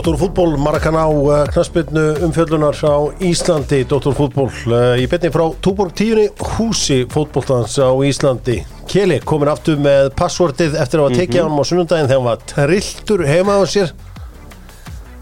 [0.00, 1.04] Dóttórfútból, Maracaná,
[1.52, 4.48] knaspinu umfjöldunar á Íslandi, Dóttórfútból
[4.96, 8.62] í betni frá Túborg tíunni, húsi fótbóltans á Íslandi.
[8.88, 12.40] Kjeli komin aftur með passvortið eftir að tekið á hann á sunnundaginn þegar hann var
[12.48, 13.92] trilltur heima á sér.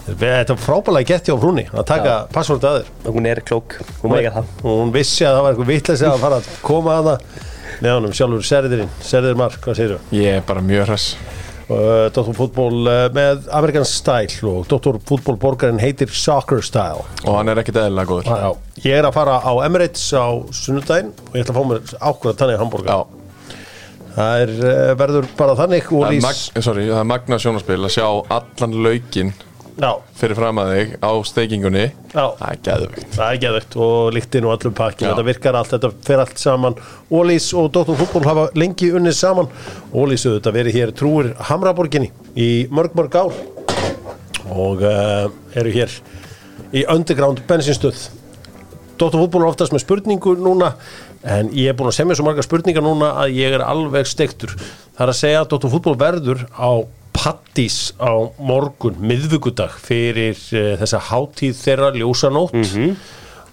[0.07, 2.31] Þetta var frábælega gett hjá frúni að taka Já.
[2.39, 2.95] passvortið að þér.
[3.03, 6.23] og hún er klók, hún meika það Hún vissi að það var eitthvað vitlega að
[6.23, 10.23] fara að koma að það með honum sjálfur Serðirinn, Serðir Mark, hvað segir þú?
[10.23, 11.17] Ég er bara mjög hress
[11.69, 12.33] Uh, Dr.
[12.33, 14.97] Fútból uh, með American Style og Dr.
[15.05, 18.53] Fútból borgarinn heitir Soccer Style og hann er ekkit eðlilega góður Já,
[18.87, 22.39] ég er að fara á Emirates á sunnudaginn og ég ætla að fá mér ákveða
[22.41, 23.05] þannig hambúrgar
[24.15, 28.07] það er, uh, verður bara þannig lýs mag, sorry, það er magna sjónaspil að sjá
[28.39, 29.35] allan laukin
[29.79, 31.85] já, fyrir fram að þig á steikingunni.
[32.13, 35.93] Það er geðvögt það er geðvögt og líktinn og allum pakkin, þetta virkar allt þetta
[36.09, 36.79] fer allt saman,
[37.11, 37.95] Ólís og Dr.
[37.99, 39.51] Fútból hafa lengi unnið saman.
[39.93, 43.35] Ólís auðvitað verið hér trúir Hamraborginni í mörg mörg ár
[44.49, 45.93] og uh, eru hér
[46.73, 48.09] í underground bensinstöð.
[48.99, 49.15] Dr.
[49.15, 50.73] Fútból er oftast með spurningu núna
[51.23, 54.55] en ég er búin að semja svo marga spurningar núna að ég er alveg steiktur.
[54.97, 55.71] Það er að segja að Dr.
[55.75, 56.71] Fútból verður á
[57.19, 62.55] Pattís á morgun miðvikudag fyrir uh, þessa hátíð þeirra ljósanótt.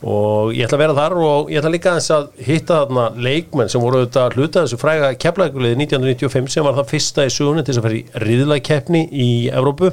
[0.05, 3.71] Og ég ætla að vera þar og ég ætla líka aðeins að hitta þarna leikmenn
[3.71, 7.63] sem voru auðvitað að hluta þessu fræga keflagulegði 1995 sem var það fyrsta í sugunni
[7.63, 9.89] til þess að fara í riðlakeppni í Evrópu.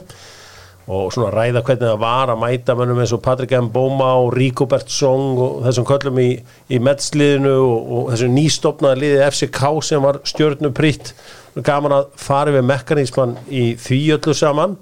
[0.92, 3.70] Og svona ræða hvernig það var að mæta mönnum eins og Patrik M.
[3.72, 6.30] Bóma og Ríkobert Song og þessum köllum í,
[6.68, 11.14] í Metsliðinu og, og þessum nýstopnaða liði FCK sem var stjörnupritt
[11.60, 14.78] gaman að fara við mekanismann í því öllu saman.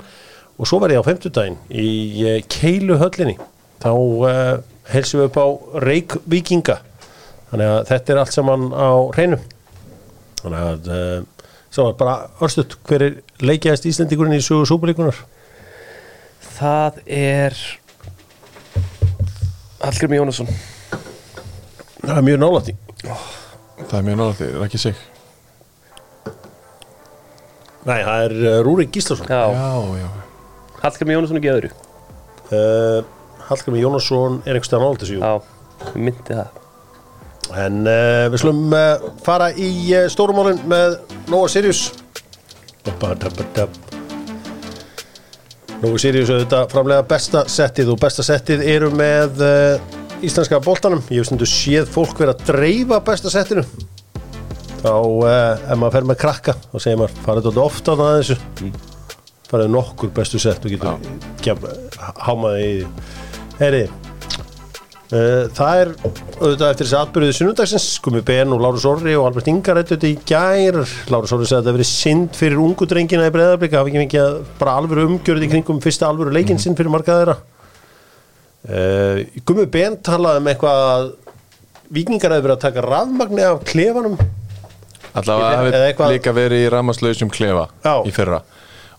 [0.60, 1.88] Og svo var ég á 50 daginn í
[2.26, 3.38] uh, Keiluhöllinni.
[3.80, 4.54] Þá uh,
[4.92, 5.46] helsum við upp á
[5.86, 6.78] Reykvíkinga.
[7.50, 9.40] Þannig að þetta er allt saman á hreinu.
[10.44, 15.18] Þannig að uh, svo var bara örstuðt hver er leikjaðist Íslendingurinn í sögu súperlíkunar
[16.60, 17.56] það er
[19.80, 20.50] Hallgrim Jónasson.
[22.00, 22.76] Það er mjög nálægt í
[23.80, 24.98] Það er mjög nálega því, er ekki sig
[27.88, 29.30] Nei, það er uh, Rúri Gíslason.
[29.30, 30.10] Já, Já, já.
[30.80, 31.70] Hallgrim Jónasson ekki öðru.
[32.50, 33.04] Uh,
[33.50, 35.20] Hallgrimur Jónasson er einhverstað þessu jú.
[35.20, 35.32] Já,
[35.90, 36.58] ég myndi það.
[37.60, 40.98] En uh, við slum uh, fara í uh, stórumálinn með
[41.32, 41.88] Nóa Sirius.
[45.80, 51.02] Nóa Sirius auðvitað framlega besta settið og besta settið eru með uh, íslenska boltanum.
[51.10, 53.64] Ég hef stundu séð fólk vera að dreifa besta settinu
[54.80, 55.30] þá uh,
[55.70, 58.36] ef maður fer með krakka þá segir maður farið þetta ofta á þessu.
[59.50, 61.80] Farið nokkur bestu sett og getur
[62.22, 62.76] hámaði í
[63.58, 63.82] heyri
[65.10, 67.88] uh, það er auðvitað eftir þessi atbyrðið sunnudagsins.
[68.04, 70.80] Gumi Ben og Lárus Orri og Albert Ingar rættu þetta í gær.
[71.12, 74.26] Lárus Orri sagði að þetta verið synd fyrir ungu drengina í breyðarblik hafi ekki mikið
[74.26, 77.38] að bara alvöru umgjörð í kringum fyrsta alvöru leikinn sinn fyrir marga þeirra
[78.70, 81.10] uh, Gumi Ben talaði um eitthvað að
[81.90, 84.20] vikingar hefur verið að taka rafmagni af klefanum
[85.14, 87.94] Allavega hefur eitthvað- líka verið í ramaslausum klefa Já.
[88.06, 88.42] í fyrra.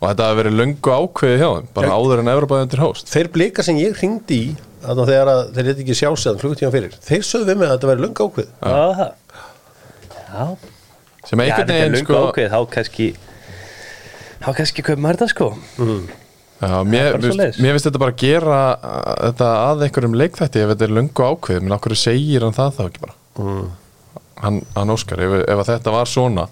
[0.02, 1.94] Og þetta hefur verið löngu ákveðið hjá þeim bara Já.
[1.98, 5.66] áður en til hóst þeir blika sem ég hringdi í þannig að þegar að þeir
[5.70, 8.48] leti ekki sjá sér klukkutíma fyrir þeir sögðu við mig að þetta verið löngu ákveð
[8.62, 9.12] Já, það
[10.32, 10.58] Já,
[11.28, 13.08] sem Já, einhvern þetta er veginn lungu sko ákveð, þá kannski
[14.42, 15.48] þá kannski kaup maður þetta sko.
[16.62, 20.96] Já, mér, finnst þetta bara að gera uh, þetta að einhverjum leikþætti ef þetta er
[20.98, 21.64] löngu ákveðið.
[21.66, 23.16] Menn okkur segir hann það þá ekki bara?
[23.42, 23.70] Mm.
[24.44, 26.48] Hann, hann Óskar, ef, ef að þetta var svona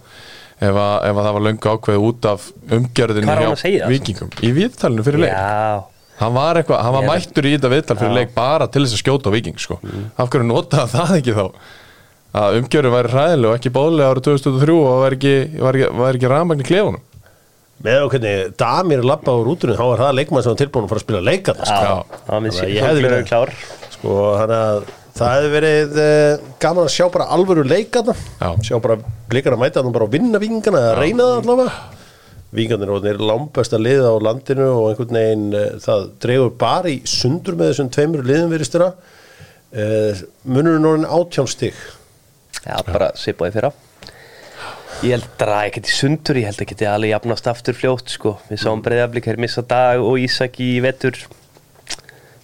[0.59, 3.61] ef að, ef að það var löngu ákveðið út af umgjörðinu Hvar á hann að
[3.63, 3.93] segja það?
[3.95, 5.83] vikingum í viðtalinu fyrir leik Já,
[6.19, 8.17] Hann var, eitthvað, hann var mættur í þetta viðtal fyrir Já.
[8.19, 9.77] leik bara til þess að skjóta á viking sko.
[10.19, 11.45] af hverju notaði það ekki þá
[12.39, 15.31] að umgjörðu væri hræðileg og ekki bóðlega árið 2003 og var ekki,
[15.63, 17.05] var ekki, var ekki rafmagn í klefunum
[17.87, 20.91] með og hvernig Damir lappa á rútunum þá var það leikmann sem var tilbúin að
[20.91, 21.79] fara að spila leika sko.
[21.87, 21.95] já,
[22.27, 22.49] það
[22.83, 23.53] Hallgrim verið- er klár
[23.95, 24.89] sko, þannig að
[25.19, 28.49] það hefði verið uh, gaman að sjá bara alvöru leikana Já.
[28.65, 28.99] sjá bara
[29.29, 31.77] blikar að mæta þannig bara að vinna vingana eða reyna það allavega.
[32.49, 36.97] Vingarnir og þeir lámbesta liða á landinu og einhvern veginn uh, það dregur bara í
[37.09, 41.77] sundur með þessum tveimur liðum virðistira uh, munurinn orðin átjánstig
[42.65, 43.69] Já, bara svipaði fyrra.
[44.99, 48.33] Ég held að ekki til sundur, ég held að geti alveg jafnast aftur fljótt sko.
[48.49, 51.15] Við sáum breyðablík, hér missa dag og Ísak í vetur.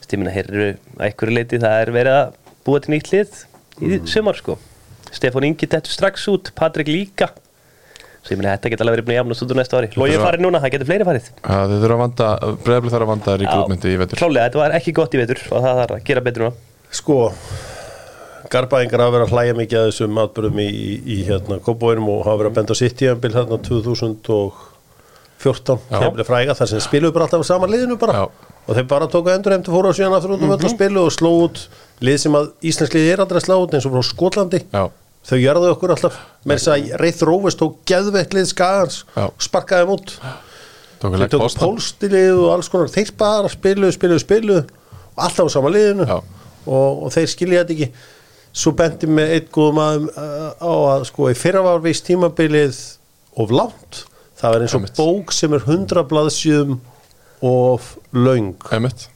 [0.05, 3.41] Stímina, hér eru að einhverju leiti það er verið að búa til nýtt lið
[3.85, 4.57] í sumar sko.
[5.15, 7.29] Stefán Ingi dettur strax út, Patrik líka.
[8.25, 9.89] Svo ég meina, þetta geti alveg verið búin að jafnast út úr næsta ári.
[9.93, 11.29] Var- farið núna, það getur fleiri farið.
[11.45, 12.29] Að þið þurfa að vanda,
[12.65, 14.17] breyðabli þarf að vanda ríkútmyndi í vetur.
[14.17, 16.55] Klálega, þetta var ekki gott í vetur og það þarf að gera betur núna.
[16.95, 17.19] Sko
[18.51, 22.25] Garbaðingar hafa verið að hlæja mikið að þessum atbyrðum í, í, í hérna Kópóinum og
[22.27, 24.59] hafa verið að benda sitt í anbíl hérna 2000 og
[25.41, 25.97] 14 Já.
[26.03, 28.13] kemur fræga þar sem spiluðu bara alltaf á sama liðinu bara.
[28.13, 28.53] Já.
[28.67, 30.57] Og þeir bara tóku endur heim til fóru og síðan aftur út um Mhm.
[30.59, 31.67] öll og spilu og sló út
[32.01, 34.63] lið sem að Íslensk lið er aldrei að slá út eins og frá Skotlandi.
[34.73, 34.89] Já.
[35.25, 36.17] þau gjörðu okkur alltaf.
[36.45, 40.11] Með þess að Reith Rovers tók geðveitt lið skagans og sparkaði þeim út.
[41.01, 42.87] Tóku þeir Boston pólstilið og alls konar.
[42.93, 44.59] Þeir bara spiluðu, spiluðu, spiluðu
[45.17, 46.05] og alltaf á sama liðinu.
[46.67, 47.89] Og, og þeir skilja þetta ekki.
[48.55, 50.09] Svo bendi með einn góðum aðum
[50.61, 52.77] á að sko í fyrra var vist tímabilið
[53.35, 54.05] of langt.
[54.39, 56.77] Það var eins og bók sem er 100 blaðsjöðum
[57.51, 59.07] of löng Einmitt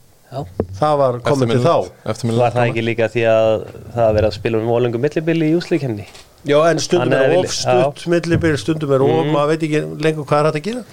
[0.77, 1.75] það var komið til þá
[2.37, 3.53] Var það ekki líka því að
[3.95, 6.05] það að vera að spila um volungum millibili í úsleikemni?
[6.47, 10.27] já en stundum er er of stutt millibil, stundum er of, maður veit ekki lengur
[10.29, 10.83] hvað er hægt að gera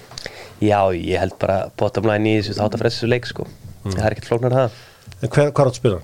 [0.57, 3.43] Já, ég held bara bottom line í þessu þáttafressu leik sko.
[3.85, 4.77] Það er ekkert flóknar það.
[5.21, 5.99] en hver, hvað er að spila?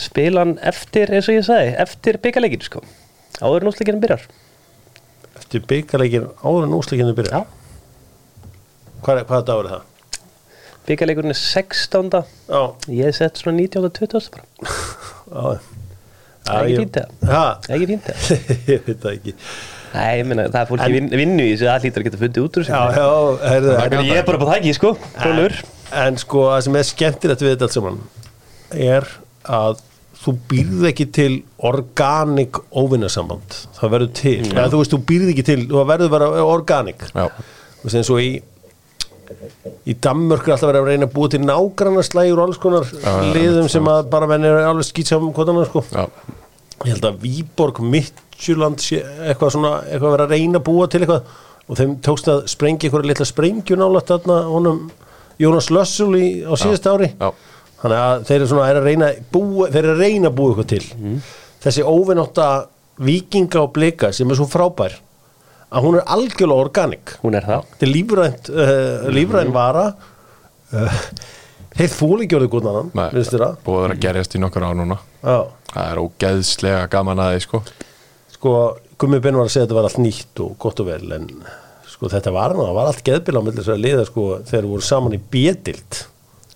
[0.00, 2.80] Spila hann eftir, eins og ég sagði, eftir byggarleikinu sko.
[3.44, 4.24] Áður en úsleikinu byrjar.
[5.36, 7.44] eftir byggarleikin áður en úsleikinu byrja Já.
[9.04, 9.84] hvað, er- hvaða dagur er það?
[10.88, 12.10] Byggarleikurinn er 16.
[12.48, 13.84] já, Ég hef sett svona 19.
[13.88, 14.30] og 20.
[14.34, 14.44] bara.
[15.30, 15.60] já
[16.44, 17.30] Það er ekki fínt það.
[17.30, 18.16] ha, Ekki fínt það.
[18.74, 19.32] ég veit það ekki
[19.94, 22.20] Nei, ég meina, það er fólki En- vin, vinnu í þessu, það hlýtur að geta
[22.20, 22.74] fundið út úr þessu.
[22.74, 23.08] já, já,
[23.54, 24.90] heyrðu, Það en, Ég er bara på það ekki, sko.
[25.22, 25.56] Tólur.
[26.04, 27.98] en sko það sem er skemmtilegt við þetta allt saman
[28.90, 29.08] er
[29.56, 29.82] að
[30.24, 31.32] þú býrð ekki til
[31.70, 34.66] organic óvinnasamband það verður til, ja.
[34.72, 37.28] þú veist, þú býrð ekki til þú verður bara organic Já.
[37.30, 38.30] þú veist, eins og í
[39.84, 43.12] í Danmörk er alltaf verið að reyna að búa til nágrannaslægjur og alls konar já,
[43.34, 43.72] liðum já.
[43.76, 45.84] sem að bara menn er alveg skýtsam kvotana sko.
[46.84, 51.02] Ég held að Víborg, Midtjúland eitthvað svona, eitthvað að vera að reyna að búa til
[51.04, 51.32] eitthvað.
[51.64, 54.82] Og þeim tókst að sprengja eitthvað litla sprengju nálægt þarna honum
[55.40, 57.14] Jónas Lössul í, á síðast ári.
[57.16, 57.30] já.
[57.80, 60.52] þannig að þeir eru svona er að reyna búa, þeir eru að reyna að búa
[60.52, 61.16] eitthvað til.
[61.64, 62.48] Þessi óvinnátta
[63.04, 64.98] vikinga og blika sem er svo frábær
[65.74, 67.64] að hún er algjörlega organik Hún er það.
[67.72, 69.86] þetta er lífrænt uh, lífræn vara.
[70.74, 71.00] Uh,
[71.74, 73.58] þeir þúli ekki orðið góðan Nei, finnst þér það?
[73.66, 74.98] búið að vera að gerjast í nokkur á núna.
[75.24, 75.36] Já.
[75.74, 77.62] Það er ógeðslega gaman að því sko.
[78.36, 78.54] Sko,
[79.02, 81.28] Gummi Ben var að segja að þetta var allt nýtt og gott og vel en
[81.94, 84.50] sko þetta var nú, það var allt geðbila á milli þess að liða sko þegar
[84.50, 85.98] þeir voru saman í bjedild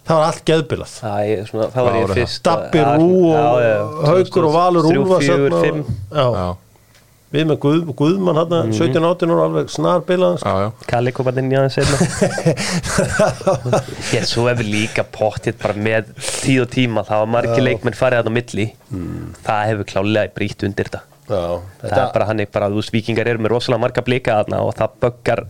[0.08, 0.92] það var allt geðbilað.
[1.02, 1.50] Það er
[1.84, 2.40] var ég fyrst.
[2.46, 5.82] Dabbi Rú og Haugur og Valur Úlfars Þrjú, fjögur, þarna og- fimm.
[6.14, 6.48] já, Já,
[7.34, 10.68] við með Guð, Guðmann hann 17-18 ára alveg snar bilað já, já.
[10.88, 11.76] Kalli kom að inn í aðeins
[14.14, 18.22] Ég svo hefur líka pottið bara með tíð og tíma þá var margir leikmenn farið
[18.22, 18.66] að á milli.
[19.44, 21.04] Það hefur klálega brýtt undir þetta.
[21.28, 24.62] Já, það er bara hann bara, þú veist, vikingar eru með rosalega marga blika þarna
[24.64, 25.42] og það böggar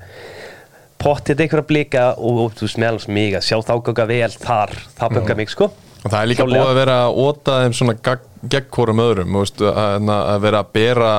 [0.98, 4.74] pottið einhverja blika og, og þú veist, meðal mig að sjá þá ganga vel þar,
[4.98, 5.68] það böggar mig sko.
[5.98, 9.44] Og það er líka búið að vera að óta þeim svona gegn hvorum öðrum þú
[9.44, 11.12] veist, að, að vera að bera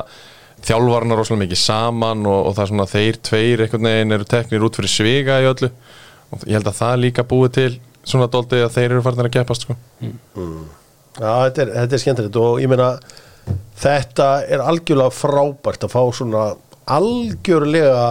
[0.66, 4.66] þjálfarnar rosalega mikið saman og, og það er svona þeir tveir einhvern veginn eru teknir
[4.66, 5.70] út fyrir sviga í öllu.
[6.30, 7.70] Og ég held að það líka búið til
[8.06, 9.76] svona dóldi að þeir eru farin að keppast sko.
[11.20, 12.90] Já, þetta er, þetta er skemmtilegt og ég meina
[13.80, 16.44] þetta er algjörlega frábært að fá svona
[16.90, 18.04] algjörlega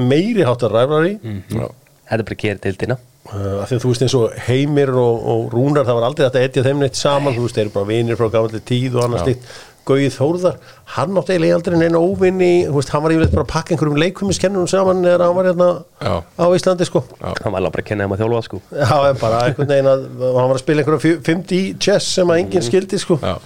[0.00, 1.68] meiri háttar ræfrari Já.
[2.08, 4.92] þetta er bara að gera deildina uh, af því að þú veist eins og Heimir
[4.92, 7.36] og, og Rúnar það var aldrei þetta etja þeim neitt saman.
[7.36, 9.38] Þú veist, þeir eru bara vinir frá gamalli tíð og annars Já.
[9.86, 10.56] Slíkt Gauð Þórðar,
[10.96, 14.00] hann átti eiginlega aldrei neina óvinni, þú veist, hann var yfirleitt bara að pakka einhverjum
[14.02, 15.68] leikumiskennunum saman þegar hann var hérna
[16.00, 16.14] Já.
[16.26, 17.02] á Íslandi sko.
[17.20, 18.60] Hann var alveg bara að kenna þeim að þjálfa sko.
[18.72, 22.42] Já, en bara einhvern veginn að hann var að spila einhverja 50 chess sem að
[22.42, 23.18] enginn skildi sko.
[23.22, 23.36] Já.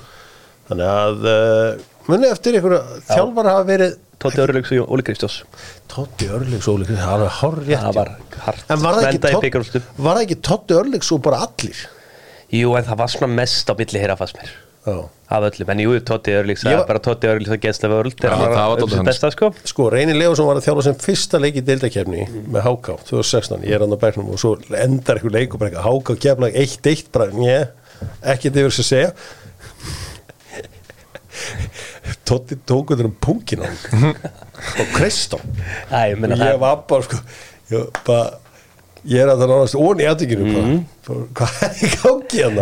[0.71, 5.39] þannig að uh, muni eftir einhverja þjálfar hafa verið Tóti Örlugs og Óli Kristjós
[5.89, 8.11] Totti Örlegs og Óli Kristjáns, það var rétt það var
[8.45, 11.81] hart en var það, ekki Totti Örlegs og bara allir?
[12.53, 14.53] Jú, en það var svona mest á milli hér að fannst mér.
[14.53, 14.70] Já.
[14.87, 18.31] Af öllum, en jú, Tóti Örlugs það er bara Tóti Örlugs að gæsla vörld Já,
[18.33, 19.09] það var þannig.
[19.11, 19.51] besta sko.
[19.69, 23.77] Sko Reyni Leosson var að þjálfa sem fyrsta leik í deildakefni með HK 2016, ég
[23.77, 25.87] er hann á bæknum og svo endar einhver leik og bara eitthvað.
[26.01, 27.59] HK kefla 1-1 bara, njö,
[28.33, 29.11] ekkert yfir þess að segja.
[32.31, 34.15] Totti tók undir um pungin á hann
[34.81, 35.39] og Kristó.
[35.93, 37.21] Ég meina og ég það var bara sko
[37.71, 38.25] ég, bara,
[39.09, 40.45] ég er að það nánast ón í aðtökinu
[41.07, 42.59] bara, hvað er í gangi hann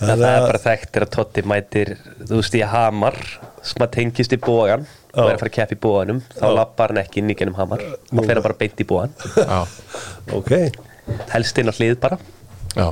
[0.00, 3.18] það er bara þekkt er að Totti mætir þú veist í Hamar
[3.64, 6.92] sem að tengist í bógan og er að fara að keppa í bóganum þá lappar
[6.92, 7.82] hann ekki inn í gennum Hamar.
[8.10, 9.60] Hann fer bara beint í bógan Já.
[10.34, 10.52] ok,
[11.30, 12.18] helst inn á hlið bara.
[12.74, 12.88] Já.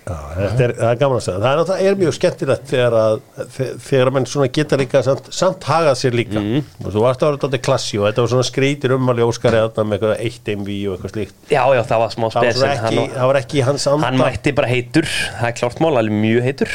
[0.00, 1.40] Já, þetta er, það er gaman að segja.
[1.44, 3.16] Það er, það er mjög skemmtilegt þegar að
[3.56, 6.40] þe- þegar að menn svona geta líka samt, samt hagað sér líka.
[6.40, 6.64] Mhm.
[6.84, 9.84] og þú varst að vera þetta klassi og þetta var svona skrítir umvali Óskari þarna
[9.90, 11.34] með eitthvað eitt MV og eitthvað slíkt.
[11.52, 14.06] Já, já, það var smá það spes en hann, það var ekki hans anda.
[14.06, 15.06] hann mætti bara heitur.
[15.40, 16.72] Það er klárt mál, alveg mjög heitur.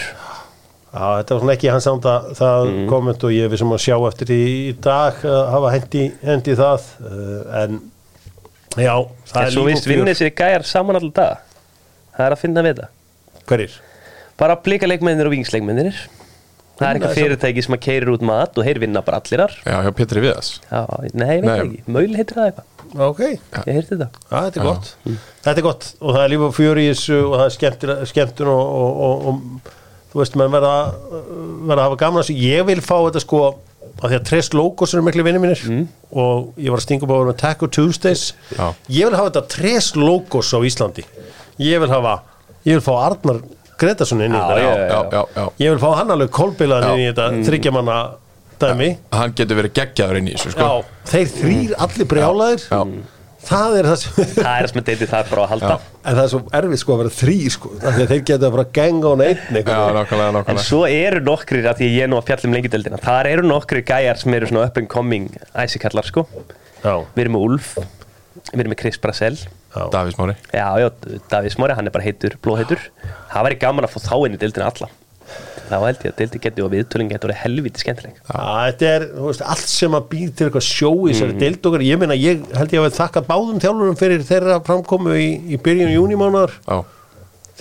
[0.95, 2.87] Já, þetta var svona ekki hans anda það Mhm.
[2.89, 4.39] komment og ég við sem að sjá eftir því
[4.69, 6.81] í dag að hafa hendi, hendi það.
[7.01, 7.81] Uh, en
[8.77, 8.95] Já,
[9.27, 11.37] það En er svo líf og vist vinnir sér gæjar saman alltaf
[12.15, 12.87] Það er að finna við það
[13.49, 13.79] Hverjir?
[14.39, 15.97] Bara blika leikmennir og vingsleikmennir
[16.75, 19.77] Það er eitthvað fyrirtæki sem að keirir út mat og þeir vinna bara allirar Já,
[19.85, 20.81] hjá Pétri Viðas Já,
[21.15, 22.71] nei, veit ekki, Möl heitir það eitthvað.
[23.05, 24.07] Ok, Ég heyrti þetta.
[24.29, 24.89] Já, þetta er gott.
[25.43, 25.87] Þetta er gott.
[25.99, 28.99] Og það er líf og fjör í þessu og það er skemmtun, skemmtun og, og,
[29.07, 30.73] og, og þú veist, menn verða
[31.65, 32.35] verða að hafa gaman að þessu.
[32.45, 35.65] Ég vil fá þetta sko að því að Trest Logos eru miklu vinni mínir
[36.11, 38.23] og ég var að stinga vera með Taco Tuesdays.
[38.55, 38.65] Já.
[38.91, 41.05] Ég vil hafa þetta Trest Logos á Íslandi.
[41.65, 42.17] Ég vil hafa,
[42.65, 43.41] ég vil fá Arnar
[43.79, 44.61] Gretarsson inn í Já, þetta.
[44.61, 47.41] já, Já, já, já Ég vil fá hann alveg kolbilaðan inn í þetta mm.
[47.49, 47.97] þryggjamanna
[48.61, 48.87] dæmi.
[49.15, 50.69] Hann getur verið geggjaður inn í þessu sko.
[50.69, 52.79] Já, þeir þrýr allir brjálaðir Já.
[53.45, 55.73] Það er það sem Það er sem að deiti það bara að halda.
[56.01, 57.71] En það er svo erfið sko að vera þrý sko.
[57.75, 61.21] Af því að þeir geta að fara að genga Já, einhvern nákvæmlega, En svo eru
[61.27, 64.37] nokkrir, að því ég er nú að fjalla um lengjudeldina Þar eru nokkrir gæjar sem
[64.39, 66.25] eru svona up and coming æsikallar sko.
[66.81, 67.69] Já, Við erum með Ulf,
[68.49, 69.49] við erum með Chris Brasel já.
[69.93, 70.89] Davís Mári Já, já,
[71.31, 72.79] Davís Móri, hann er bara heitur, blóheitur
[73.31, 74.87] Það væri gaman að fá þá inn í deildina alla.
[75.65, 78.17] Þá held ég að deildi getur og viðtölinn getur verið helviti skemmtileg.
[78.21, 81.39] Já, þetta er þú veist, allt sem að býr til eitthvað sjó í þessari mm.
[81.41, 85.17] deild okkar ég meina, ég held ég að við þakka báðum þjálfurum fyrir þeirra framkomu
[85.17, 86.77] í, í byrjun júnimánar Já,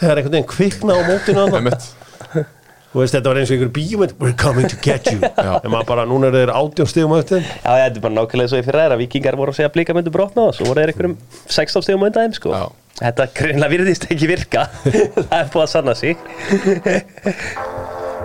[0.03, 1.47] þegar einhvern veginn kvikna á mótinu
[2.95, 5.19] þú veist, þetta var eins og einhver bíumend we're coming to get you.
[5.65, 7.43] En maður bara, núna er þeir átjón stigum á eftir.
[7.43, 9.77] Já, já, þetta er bara nákvæmlega svo í fyrir þeirra Víkingar voru að segja að
[9.77, 11.17] blika myndu brotna og svo voru þeir einhverjum
[11.59, 12.55] 16 stegum undan þeim sko.
[12.55, 12.65] Já.
[13.03, 14.69] Þetta greinlega virðist ekki virka.
[15.29, 16.15] Það er búið að sanna sig.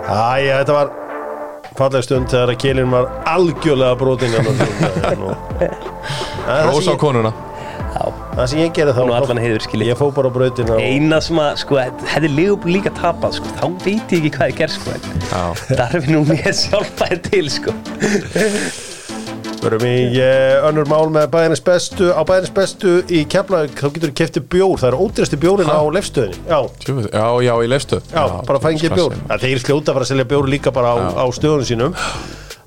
[0.06, 0.94] Æja, þetta var
[1.80, 4.34] falleg stund þegar að kélinn var algjörlega brotin
[6.70, 7.32] Rósa á konuna
[8.34, 9.90] það sem ég gerði þá Nú allan heiður skilið.
[9.90, 11.80] ég fó bara á brautina og eina sem að, sko,
[12.12, 14.94] hefði Leopold líka tapað, sko, þá veit ég ekki hvað ég ger, sko.
[15.96, 17.76] Við nú mér sjálfbæðir til, sko.
[19.60, 24.08] Verum í uh, önnur mál með bæðinnes bestu á bæðinnes bestu í Keflavík þá getur
[24.08, 27.98] þú kefti bjór, það er ódýrasti bjórin á lefstöðinni já, tjöfull, já, já, í leifstu
[28.08, 29.18] já, bara fængið bjór.
[29.28, 31.92] það þeir sljóta að fara að selja bjór líka bara á, á stöðunum sínum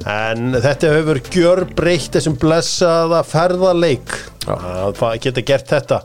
[0.09, 4.15] en þetta hefur gjör breytt þessum blessaða ferðarleik
[4.47, 5.99] að geta gert þetta.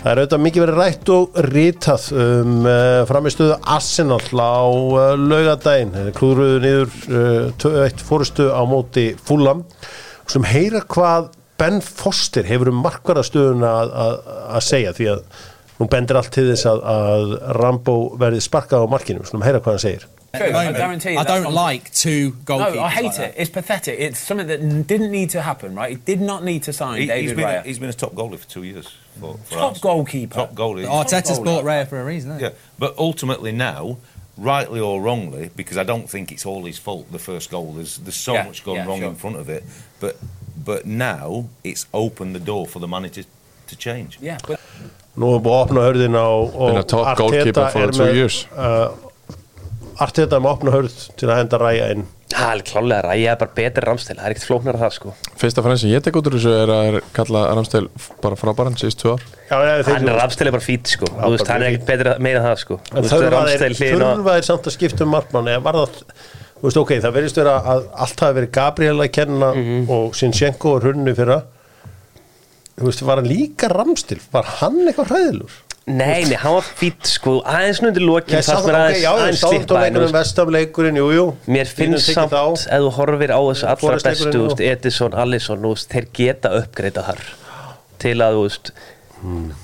[0.00, 5.92] Það er auðvitað mikið verið rætt og ritað um uh, framistöðu Arsenal á uh, laugadaginn
[5.92, 9.66] Þeir klúðruðu niður uh, 2-1 fórustu á móti Fulham.
[10.24, 14.16] Og sem heyra hvað Ben Foster hefur um markvarðastöðuna að,
[14.64, 15.20] segja því að
[15.80, 19.76] nú bendir allt til þess að, að Rambo verði sparkað á markinu, slum heyra hvað
[19.76, 22.74] hann segir At the moment, I guarantee you I don't not- like two goalkeepers.
[22.76, 23.18] No, I hate like it.
[23.18, 23.34] that.
[23.36, 23.98] It's pathetic.
[23.98, 25.90] It's something that n- didn't need to happen, right?
[25.90, 27.60] He did not need to sign He, David he's, been Raya.
[27.60, 28.86] a, he's been a top goalie for two years.
[29.20, 29.94] For, for Top Arsenal.
[29.96, 30.34] goalkeeper.
[30.36, 30.86] Top goalie.
[30.86, 31.44] Arteta's goalie.
[31.44, 33.96] bought Raya for a reason, Yeah, but ultimately now,
[34.38, 37.10] rightly or wrongly, because I don't think it's all his fault.
[37.10, 39.08] The first goal, there's there's so Yeah, much going yeah, wrong sure.
[39.08, 39.64] in front of it,
[39.98, 40.16] but
[40.64, 43.24] but now it's opened the door for the manager
[43.66, 44.18] to change.
[44.22, 44.60] Yeah, but
[45.18, 46.84] Nú er búið að opna hörðin á Been a
[48.56, 49.09] og
[50.00, 52.06] Arteta er með að opna hörð til að henda ræja inn.
[52.30, 55.62] Það er klálega er bara betri ramstil, það er ekkert flóknar að það, sko Fyrsta
[55.66, 57.88] frænsi ég tek út úr þessu er að er kalla Ramstel
[58.22, 59.24] bara frábæran síðust tvö ár.
[59.50, 62.38] Hann er ramstil er bara fít, sko, þú veist, bara hann er ekkert betri meira
[62.40, 62.78] en það, sko.
[62.86, 63.16] Þú En veist,
[63.90, 65.50] þurfa þeir samt að skipta um markmann.
[65.66, 65.98] Var það,
[66.60, 69.90] þú veist, ok, það verðist vera að allt hafi verið Gabriel að kenna Mhm.
[69.90, 71.40] og Sinchenko og Hrunni fyrra.
[72.78, 75.50] Þú veist, var hann líka ramstil var hann eitthvað hræðilur?
[75.90, 79.08] Nei, nei, hann var fít, sko, aðeins nú undir lokin Ég fannst mér aðeins, já,
[79.10, 81.24] ég aðeins slippa veist, vestamleikurinn, jú, jú.
[81.50, 86.10] Mér finnst samt, ef þú horfir á þessu allra bestu, veist, Edison, Allison, veist, þeir
[86.20, 87.24] geta uppgreita þar
[88.02, 88.72] til að, þú veist,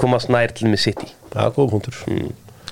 [0.00, 1.12] komast nær til með City.
[1.33, 2.02] Já, góð punktur.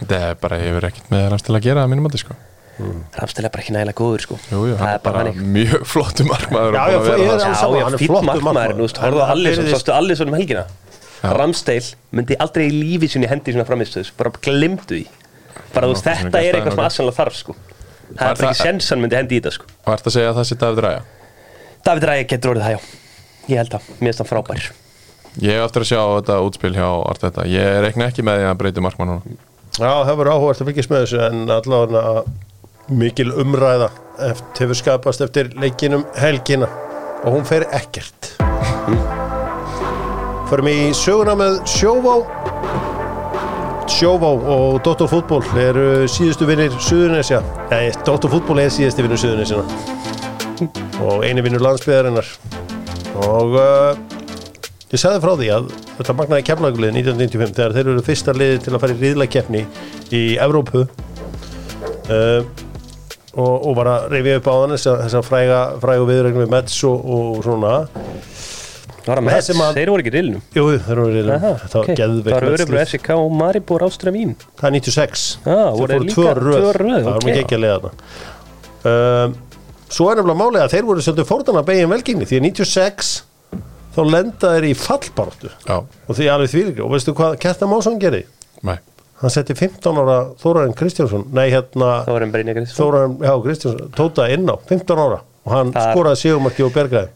[0.01, 2.37] Þetta er bara, hefur ekkert með Ramstel að gera að mínum að sko.
[2.75, 4.37] Ramstil er bara ekki nægilega góður, sko.
[4.51, 7.43] Jú, jú, það hann er bara mjög flottu markmaður Já, og já, að ég er
[7.45, 10.65] það, Já, hann er fýtt flottur markmaður, hann Allison, virðist- sástu Allison um helgina.
[11.39, 15.07] Ramsdale myndi aldrei í lífi sinni hendi svona framistöðus, bara glimtu því.
[15.75, 17.57] Bara, þú veist, þetta er eitthvað sem það, Arsenal þarf, sko.
[18.15, 19.67] Það er ekki það- sens hann myndi hendi í þetta, sko.
[19.87, 21.03] Og ert að segja að það sé David Ræja
[21.85, 22.81] David Ræði getur orðið það, já.
[23.49, 24.71] Ég held að, mér finnst hann frábær.
[25.43, 28.59] Ég hef eftir að sjá þetta útspil hjá Arteta Ég rekna ekki með því að
[28.61, 29.23] breyti markmann núna
[29.75, 32.25] Já, það verður áhugast að fylgjast með þessu en allavega
[32.95, 33.89] mikil umræða
[34.29, 36.69] eftir, hefur skapast eftir leikinum helgina
[37.25, 38.37] og hún fer ekkert
[40.45, 42.19] Förum í söguna með Sjóvá.
[43.89, 47.39] Sjóvá og Dóttor fútból eru síðustu vinnir Suðurnesja.
[47.71, 49.65] Nei, Dóttor fútból er síðustu vinnur Suðurnesjana.
[51.05, 52.29] Og eini vinnur landsbyðarinnar
[53.25, 53.97] og uh,
[54.93, 58.75] ég sagði frá því að þetta magnaði keflagulegin 1995 þegar þeir eru fyrsta liði til
[58.75, 59.65] að fara í riðlakeppni
[60.13, 60.85] í Evrópu.
[62.05, 62.45] Uh,
[63.33, 66.77] og, og var að reyfja upp á hann þess að fræga, fræga viðrögn við Mets
[66.87, 67.79] og, og svona
[69.05, 71.79] það Þessi með, mann- þeir voru ekki í rilnum Jú, þeir eru verið Aha, Þetta
[71.81, 72.61] var geðveikt Það var metslið.
[72.65, 74.31] Örebro, SK og Maribor Ástria mín.
[74.61, 77.63] Það er 96 Já, Þeir voru fóru líka tvö röð Það var mikið ekki að
[77.65, 77.93] leiða þarna.
[78.85, 79.37] Um,
[79.95, 83.13] Svo er nefnilega málið að þeir voru svolítið fórdan að begja velgengni Því að 96
[83.95, 85.51] þá lenda þeir í fallbaráttu.
[85.69, 85.77] Já,
[86.09, 88.25] Og því alveg því Og veistu hvað Kjartan Másson gerði?
[88.67, 88.79] nei.
[89.21, 92.25] Hann setti 15 ára Þóraðin Kristjánsson Nei, hérna Það var
[92.75, 95.21] Þóraðin, já, Kristjánsson Tóta inn á 15 ára.
[95.45, 97.09] Og hann Það- skoraði sigumarki og bergaði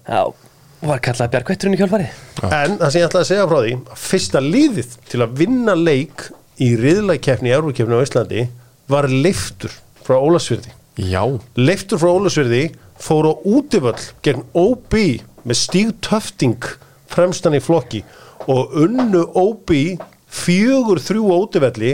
[0.79, 2.05] Já, var kallað Bjargvætturinn í kjálfari
[2.45, 5.75] En það sem ég ætlaði að segja frá því að Fyrsta liðið til að vinna
[5.75, 6.27] leik
[6.63, 8.45] Í riðlækkeppni í Eurókeppni á Íslandi
[8.91, 9.75] Var leiftur
[10.07, 10.75] frá Ólasfyrði
[11.11, 11.23] Já,
[11.59, 12.63] Leiftur frá Ólasfyrði
[12.99, 14.95] Fór á útivöll gegn OB
[15.43, 16.71] Með stíg töfting
[17.11, 18.05] Fremstan í flokki
[18.47, 19.75] Og unnu OB
[20.31, 21.93] Fjögur þrjú á útivelli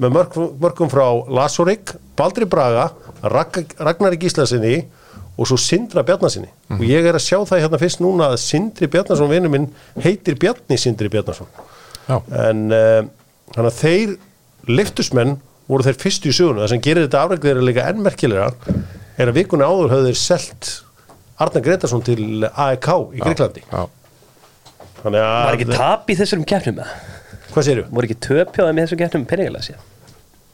[0.00, 2.88] Með mörk, mörkum frá Lasorik Baldri Braga
[3.22, 4.86] Ragnari Gíslasinni
[5.36, 8.88] og svo Sindra Bjarnasinni og ég er að sjá það hérna fyrst núna að Sindri
[8.92, 9.70] Bjarnason vinnu minn
[10.04, 11.48] heitir Bjarni Sindri Bjarnason.
[12.08, 13.00] Já, en uh,
[13.54, 14.14] þannig að þeir
[14.68, 15.38] liftusmenn
[15.70, 18.50] voru þeir fyrstu í sögunu það sem gerir þetta afrækðir líka enn merkilega
[19.20, 20.72] er að vikuna áður höfðu þeir selt
[21.42, 23.82] Arna Gretarsson til AEK í Greiklandi já.
[25.02, 26.82] Þannig að Var ekki tap í þessum keppnum
[27.52, 27.86] hvað séru?
[27.90, 29.80] Voru ekki töpjóðið með þessum keppnum peningalega sér?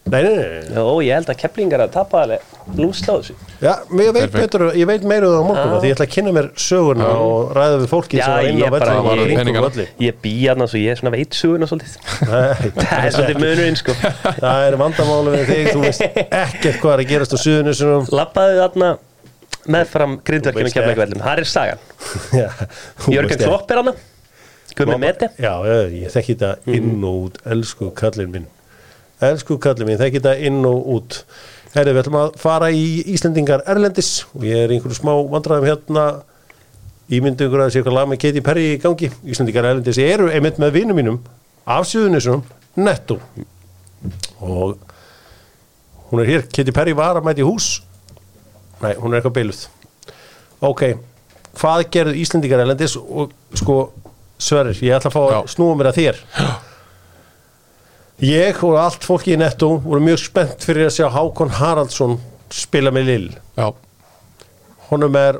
[0.09, 0.61] Nei, nei, nei.
[0.73, 2.27] Jó, ég held að kepplingar að tapa á
[2.69, 3.35] þessu.
[3.61, 5.81] Já, men ég veit, betur, ég veit meira um það á morgun Já.
[5.83, 8.63] því ég ætla að kynna mér söguna og ræða við fólki Já, sem var inn
[8.63, 9.93] á vellinu ég-.
[10.07, 11.97] Ég bý hann og ég er svona veit suguna svolítið.
[12.29, 13.97] Nei, Það er svolítið munurinn sko.
[14.45, 18.61] Það er vandamáli við þig þú veist ekkert hvað er að gerast á suðunusunum Lappaðu
[18.63, 18.93] þarna
[19.69, 21.83] meðfram grindverkinu veist kemla veldum Það er sagan.
[23.17, 23.97] Jörgen Klopp er hann
[24.79, 25.33] Gummi Mete.
[25.43, 28.47] Já, já, ég þekki þetta inn og út elsku kallinn minn
[29.25, 31.19] elsku kallinn minn, þekki þetta inn og út.
[31.75, 32.85] Herri, við ætlum að fara í
[33.15, 36.05] Íslendingar Erlendis og ég er einhverju smá vandræðum hérna.
[37.13, 39.11] Ímyndu ykkur að sé eitthvað lag með Katy Perry í gangi.
[39.29, 41.19] Íslendingar Erlendis eru einmitt með vinum mínum
[41.69, 42.43] af suðunisum,
[42.81, 43.19] netto.
[44.45, 44.79] Og
[46.11, 47.79] hún er hér, Katy Perry var að mæti hús.
[48.83, 49.63] Nei, hún er eitthvað beiluð.
[50.69, 50.85] Ok,
[51.59, 52.97] hvað gerðu Íslendingar Erlendis?
[52.97, 53.81] Og sko
[54.39, 55.41] Sverrir, ég ætla að fá að Já.
[55.57, 56.19] snúa mér að þér
[58.25, 62.17] ég og allt fólki í netto voru mjög spennt fyrir að sjá Hákon Haraldsson
[62.55, 63.29] spila með Lill
[63.59, 63.69] Já,
[64.89, 65.39] honum er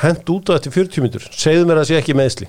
[0.00, 2.48] hent út á eftir 40 minnur segðu mér að það sé ekki meðsli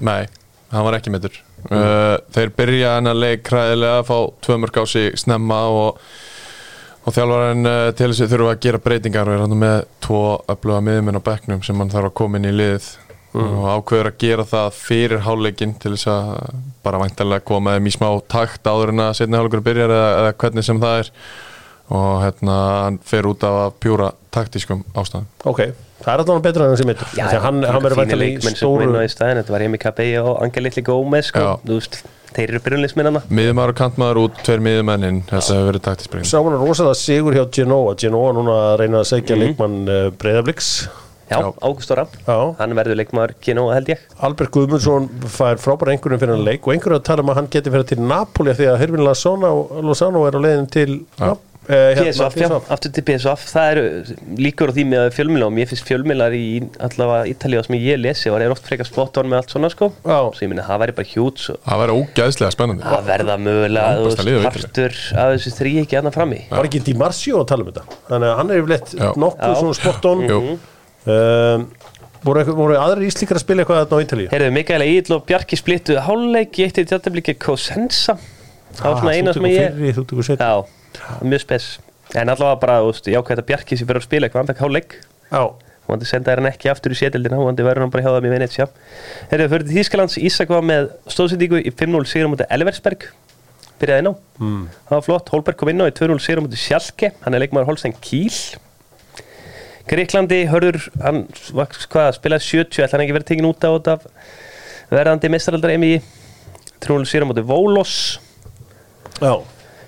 [0.00, 0.26] nei,
[0.72, 1.36] hann var ekki meður
[1.68, 6.00] uh, Þeir byrja hann að leik kræðilega að fá tvö mörg á sig snemma og,
[7.04, 10.82] og þjálfarinn til þess að þurfa að gera breytingar og er hann með tvo öfluga
[10.88, 12.56] miðminn á bekknum sem hann þarf að koma inn í
[13.34, 16.30] liðið og ákveður að gera það fyrir hálfleikin til þess að
[16.84, 20.36] bara væntanlega koma þeim í smá takt áður en að setni hálfleikur byrjar eða, eða
[20.42, 21.12] hvernig sem það er.
[21.90, 25.26] Og hérna hann fer út af pjúra taktískum ástæðum.
[25.50, 25.64] Ok,
[26.04, 28.22] það er alltaf betra en hann sem mittur Já, því að hann, hann verður fínir
[28.22, 31.46] væntanlega í stóru í staðin Þetta var Emi Kabey og Angel Litli Gómez sko.
[31.66, 36.12] Þú veist, Þeir eru byrjunleisminnana miðumæður og kantmaður út, tveir miðumenninn þetta hefur verið taktísk
[36.12, 37.96] breyting sá hann rosalega sigur hjá Genoa.
[37.98, 40.68] Genoa núna að reyna að segja leikmann uh, Breiðabliks
[41.30, 41.38] Já.
[41.62, 41.90] Ágúst
[42.26, 42.38] Já.
[42.58, 44.02] Hann verður leikmaður Kino held ég.
[44.20, 47.52] Albert Guðmundsson fær frábæra einhverjum fyrir hann leik og einhverju að tala um að hann
[47.54, 50.90] geti fyrir til Napoli því að Hervin Lozano, er á leiðin til
[51.20, 53.82] Nap- eh, hérna, PSV, já, aftur til PSV Það eru
[54.42, 56.44] líkur á því með fjölmjöla og mér finnst fjölmjölar í
[56.82, 59.90] allavega Ítalíu sem ég lesi og er oft frekar spot on með allt svona sko.
[60.02, 60.18] Já.
[60.34, 62.82] Svo ég minna, það væri bara hjút það væri ógæðslega spennandi.
[62.90, 66.42] Að verða mögulega partur af þessu þrý ekki annað frammi.
[66.50, 68.00] Var ekki Di Marzio að tala um þetta?
[68.10, 70.26] Þannig að hann er yfirleitt nokkuð svona spot on.
[70.26, 70.58] Jú.
[71.06, 71.64] Um,
[72.26, 74.28] voru, voru aðrir íslíkar að spila eitthvað á Ítalíu?
[74.32, 78.18] Heyrðu, Mikael Egil og Bjarki splittu háluleik í eitt í tjáttabliki Kosensa
[78.76, 79.80] Það var svona Ah, eina þú sem ég.
[80.38, 81.64] Já, mjög spes.
[82.14, 84.94] En allavega bara, veist, jákvæmt að Bjarki sem fyrir að spila eitthvað andak háluleik
[85.30, 85.42] Já,
[85.90, 88.22] Hún vandi senda hann ekki aftur í sétildina Hún vandi verður hann bara hjá það
[88.28, 88.66] með Venetia
[89.32, 93.08] Heyrðu, fyrir til Þýskalands, Ísak var með stóðsendíku í 5-0 sigur mútið Elversberg.
[93.80, 94.14] Byrjaði inn á.
[94.38, 94.64] Mm.
[94.86, 97.70] Það var flott, Holberg kom inn á í 2-0 sigur mútið Sjalke Hann er leikmaður
[97.72, 98.38] Holstein Kiel
[99.88, 104.04] Greiklandi, hörður, hann hvað, spilaði 70, ætla hann ekki verið tekin út á þetta af
[104.90, 105.92] verðandi mestaraldar emi
[106.84, 107.94] 3-0 sér á móti Vólos.
[109.20, 109.32] Já,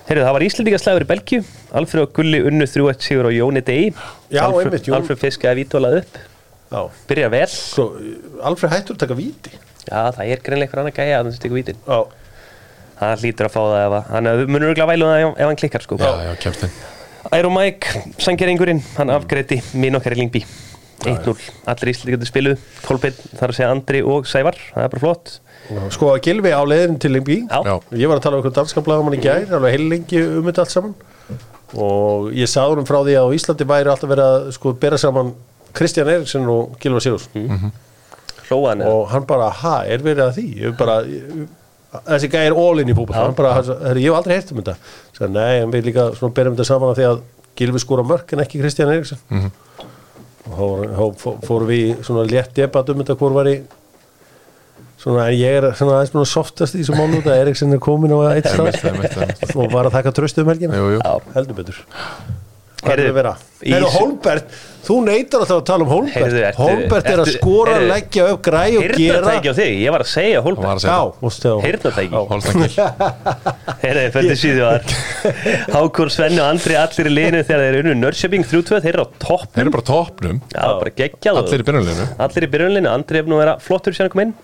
[0.09, 1.43] Heyrðu, það var Íslendingaslæður í Belgíu.
[1.79, 3.93] Alfred og Gulli unnu 3-1 sigur á Jóni Dei
[4.33, 4.97] Já, Alfred, einmitt, Jón.
[4.99, 6.19] Alfred fiskaði vítólað upp.
[6.73, 6.81] Já.
[7.09, 7.47] Byrja vel.
[7.53, 7.87] Svo,
[8.43, 9.53] Alfred hættur að taka víti.
[9.87, 12.01] Já, það er greinlega einhver annar gæja að hann stíku vítin Já,
[13.03, 15.83] Hann hlýtur að fá það ef, að- hann munur örgulega vælu það ef, hann klikkar
[15.87, 15.97] sko.
[15.99, 16.71] Já, já, kæftin
[17.31, 17.87] Aero Mike,
[18.19, 20.43] sangeringurinn, hann afgreiti mín okkar í Lingby
[21.03, 21.33] 1-0,
[21.71, 24.59] allir Íslendingar spiluð Kolbeinn, þar að segja Andri og Sævar.
[24.71, 25.33] Það er bara flott.
[25.95, 27.37] Sko að Gilvi á leiðin til Lingby.
[27.51, 30.63] Ég var að tala um eitthvað danska blagamann í gær alveg heil lengi um þetta
[30.63, 30.95] allt saman.
[31.75, 35.33] Og ég sagði um frá því að Íslandi væri alltaf verið að sko bera saman
[35.75, 37.73] Kristján Eriksson og Gilva Sigurs Mhm.
[38.47, 40.47] Flóan og hann bara, ha, er verið að því?
[40.67, 41.47] Ég bara, ég,
[41.93, 42.95] þessi gæði er all in í
[43.89, 44.75] herri, ég hef aldrei heyrt um þetta.
[45.19, 46.07] Sæði, nei, en við líka
[46.39, 47.21] berum þetta saman af því að
[47.61, 49.19] Gilvi skora mörk en ekki Kristján Eriksson
[50.43, 53.59] og þá voru- þá fó- fórum við svona létt debatt um þetta hvor var í
[55.03, 58.11] svona, en ég er svona aðeins svona softast í þessu mánu að Eriksson er komin
[58.17, 59.57] á eitt stað.
[59.57, 60.73] og var að taka tröstu um helgina.
[61.37, 61.85] Heldur betur
[62.83, 63.33] Hvað er það að vera?
[63.63, 68.25] Heyrðu, Holmbert, þú neytar alltaf að tala um Holmbert Holmbert er að skora, heyrðu, leggja
[68.33, 70.49] upp, græja og gera Heyrnatæki á þig, ég var að segja að
[71.63, 72.73] Heyrnatæki Holstangil
[73.85, 74.97] Heyrðu, fyrir síðu var
[75.77, 79.09] Hákur, Svenni og Andri allir í liðinu þegar þeir unnu Nörsjöping 3-2, þeir eru á
[79.23, 80.41] topp Þeir eru bara á toppnum.
[80.51, 81.39] Já, bara geggjað.
[81.45, 84.35] Allir í byrjunleginu Allir í byrjunlinu, Andri hefur nú verið flottur sér að koma inn.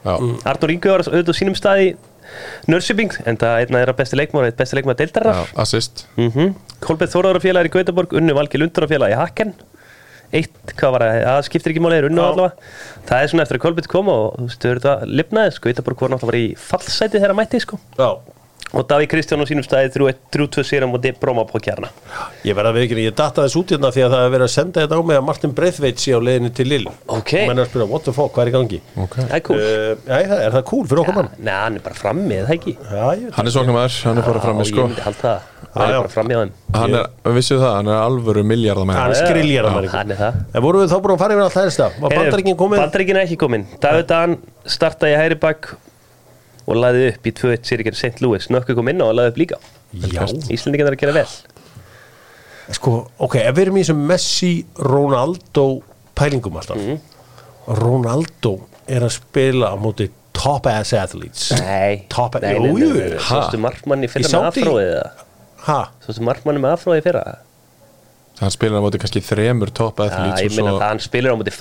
[0.46, 1.90] Arnur var auðvitað á sínum stað í
[2.68, 6.06] Nörsjöping en það er einn að besti leikmára eitt besti leikmára deildarar Já, assist.
[6.18, 9.54] Mm Kolbeth Þóraðarfélag í Gautaborg unnu Valgi Lundarafélag í Haken
[10.34, 12.72] eitt, hvað var það, það skiptir ekki máli er unnu allavega.
[13.08, 15.68] Það er svona eftir að Kolbeth kom og þú veist, þau eru þetta lifnaði sko,
[15.68, 17.80] Gautaborg var náttúrulega í fallsæti þegar mætti sko.
[17.96, 18.10] Já,
[18.72, 19.90] og Daví Kristján á sínum staði
[20.34, 21.90] 3-2 sér á móti Bróma på kjarna
[22.44, 24.54] ég verða að veikina, ég datta þess út hérna því að það er verið að
[24.54, 27.32] senda þetta á mig að Martin Breithveit sé á leiðinu til Lill Ok.
[27.48, 28.80] Menn er að spyrja, what the fuck, hvað er í gangi?
[28.96, 29.24] okay.
[29.24, 31.28] það er cool Uh, það, er það cool fyrir okkur mann?
[31.42, 34.28] Nei, hann er bara frammi, það ekki Já, ég veit Hann er sóknarmæður, hann er
[34.28, 36.52] bara frammi Já, sko ég myndi halda það hann Já, er bara frammi á þeim
[36.78, 40.64] Hann er, vissu það, hann er alvöru miljardamenn Hann er að hann er það En
[40.64, 41.90] vorum við þá búin að fara yfir allt hægsta?
[41.98, 42.82] Var bandaríkin komið?
[42.84, 45.72] Bandaríkin er ekki komin David Dan startaði hæri bak
[46.68, 48.20] og laði upp í 2-1 sérikir St.
[48.24, 49.58] Louis Nökku kom inn á og laði upp líka
[50.12, 51.28] Já, Íslandingan er að gera vel
[52.76, 52.92] sko,
[53.24, 54.50] ok, ef við erum í þessum Messi,
[54.84, 55.64] Ronaldo
[56.18, 56.98] pælingum alltaf Mhm.
[57.78, 58.52] Ronaldo
[58.88, 62.94] er að spila á móti top ass athletes Nei Top- nei, Jú, nei, nei, jú.
[62.94, 63.18] nei, nei.
[63.18, 65.10] Sástu markmanni Í fyrra með?
[65.66, 65.80] Ha?
[66.06, 67.24] Sástu markmanni með afróið fyrra?
[68.38, 71.00] Hann spilar á móti kannski þremur topp Já, athletes ég og meina svo það hann
[71.02, 71.54] spilir á móti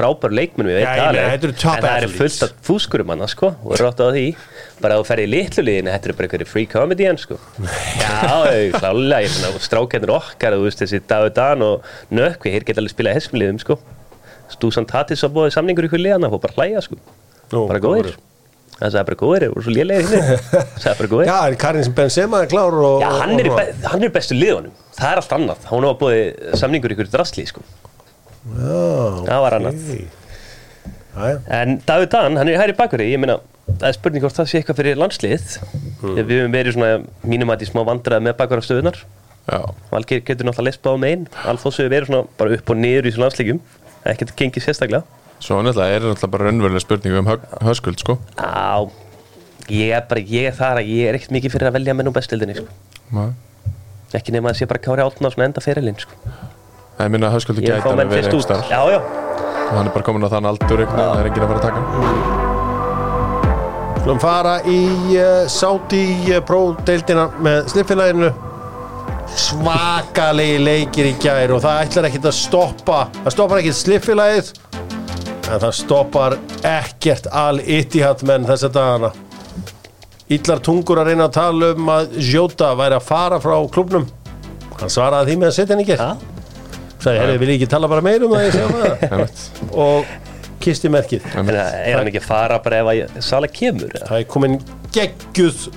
[1.17, 2.17] það þetta eru top En það eru athletes.
[2.19, 4.25] fullt af fúskurum hann, sko og er rátt á því.
[4.83, 7.39] Bara að þú ferði í litlu liðinu, þetta eru bara einhverju free comedian, sko.
[8.03, 8.13] Já,
[8.77, 12.93] klálega, ég meina, strákennur okkar, veist, þessi David Dan og Nökk, við hér geta alveg
[12.93, 13.79] spilað hessum liðum, sko.
[14.53, 17.01] Stúsan Tatis á bóði samningur hverju liðana, fór bara hlæja, sko.
[17.55, 18.13] Nú, bara góðir
[18.77, 22.43] Það sagði bara góðir, voru svo lélegir hinn er bara góðir Já, Karin sem Benzema
[22.43, 24.75] er klár og, Já, hann er, og, be hann er bestu liðunum.
[24.97, 27.65] Það er allt annað, hún var búið samningur hverju drasli, sko.
[28.53, 28.77] Já,
[29.25, 29.81] Það var annað.
[29.81, 30.23] ok.
[31.17, 31.37] Jæja.
[31.57, 34.61] En David Dan, hann er hæri bakverði, ég meina það er spurning hvort það sé
[34.61, 35.47] eitthvað fyrir landslið.
[35.57, 36.13] Hmm.
[36.13, 36.19] mm.
[36.21, 36.91] við höfum verið svona
[37.33, 39.01] mínum að í smá vandrað með bakverðarstöðunar
[39.47, 41.27] Já, Valgeir getur náttúrulega lespa á megin.
[41.39, 43.61] Hefur verið svona bara upp og niður í þessu landsleikjum.
[44.11, 47.27] Ekkert gengið sérstaklega svo náttúrulega er náttúrulega bara raunverulega spurning um
[47.67, 48.17] höskuld sko.
[48.37, 48.89] Á,
[49.69, 52.09] ég er bara, ég er þar að ég er ekkert mikið fyrir að velja menn
[52.09, 52.69] úr bestildinni sko.
[53.15, 53.29] Nei.
[54.17, 56.13] ekki nema að sé bara kári átna og svona enda ferilinn sko.
[56.97, 58.51] En ég minna að höskuldu er gæti að alveg verið út.
[58.51, 58.99] einhver Já, já,
[59.67, 61.59] og hann er bara komin á þann aldur einhvern veginn, það er enginn að fara
[61.59, 62.45] að taka hann.
[64.01, 64.81] Skulum fara í
[65.19, 68.31] uh, Saudi uh, Pro deildina með slipfélaginu
[69.37, 74.51] svakalegi leikir í gær og það ætlar ekkert að stoppa það stoppar ekkert slipfélagið
[75.47, 76.35] en það stoppar
[76.67, 79.11] ekkert al Ittihad menn þessa dagana.
[80.27, 84.09] Ítlar tungur að reyna að tala um að Jota væri að fara frá klubnum
[84.77, 86.09] hann svaraði því með að setja henni ekki Já.
[87.01, 89.05] sagði, herri, vil ég ekki tala bara meir um það ég segja það?
[89.07, 89.45] Einmitt.
[89.71, 90.11] og
[90.67, 91.25] kisti merkið.
[91.39, 94.59] En er hann ekki að fara bara ef að Sala kemur það er komin
[94.93, 95.67] geggjuð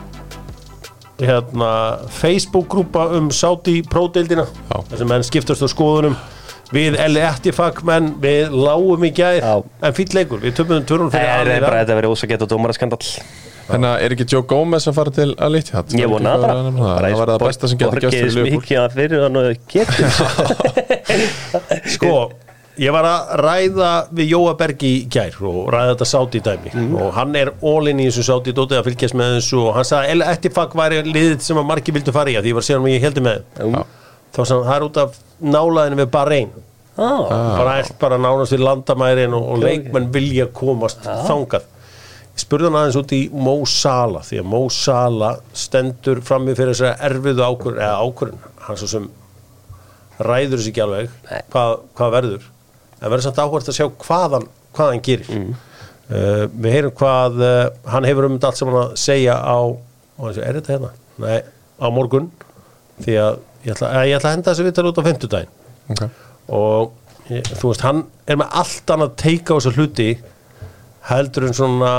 [1.21, 1.71] hérna,
[2.17, 4.77] Facebook-grúpa um Saudi Pro-deildina Já.
[4.91, 6.17] þar sem menn skiptast á skoðunum
[6.75, 9.55] við Eli Ettifak menn við lágum í gær Já.
[9.87, 12.51] en fýll leikur, við töfum törnum Það fyrir er aðra bara þetta verið ósakett og
[12.53, 13.09] dómaraskandall.
[13.71, 16.41] Þannig að er ekki Joe Gomez að fara til að lítið hatt Ég vona það
[16.43, 16.55] bara.
[16.91, 18.49] Það var það besta sem getur gæst fyrir að
[19.71, 20.11] getur
[21.95, 22.15] sko,
[22.81, 26.75] ég var að ræða við Jóa Berg í gær og ræða þetta Saudi dæmi.
[26.75, 26.99] Mhm.
[26.99, 30.03] og hann er all-in í þessu Saudi dótið að fylgjast með þessu og hann sagði
[30.03, 32.71] að Eli Ettifak væri liðið sem að margir vildu fara í að því ég var
[32.71, 33.83] síðan
[34.31, 36.51] að þá hann, það er út af nálaðinu við Bahrein
[37.01, 41.67] ah, bara allt bara nánast við landamærin og, og leikmenn vilja komast þangað.
[42.31, 46.77] Ég spurði hann aðeins út í Mo Salah því að Mo Salah stendur frammi fyrir
[46.77, 49.11] þessari erfiðu ákvörn eða ákvörn, hann svo sem
[50.21, 51.13] ræður þessi ekki alveg.
[51.53, 52.49] Hvað, hvað verður?
[53.01, 55.31] En verður samt áhvert að sjá hvað hann, hvað hann gerir.
[55.35, 55.53] Mm.
[56.11, 57.63] uh, við heyrum hvað uh,
[57.95, 60.93] hann hefur um þetta allt saman að segja á og hann er þetta hérna?
[61.21, 61.39] Nei,
[61.81, 62.29] á morgun.
[63.01, 65.51] Því að ég ætla, að, ég ætla að henda þessi viðtal út á fimmtudaginn
[65.95, 66.09] okay.
[66.49, 66.93] og
[67.31, 70.09] ég, þú veist, hann er með allt annað teika á þessu hluti
[71.11, 71.93] heldur en svona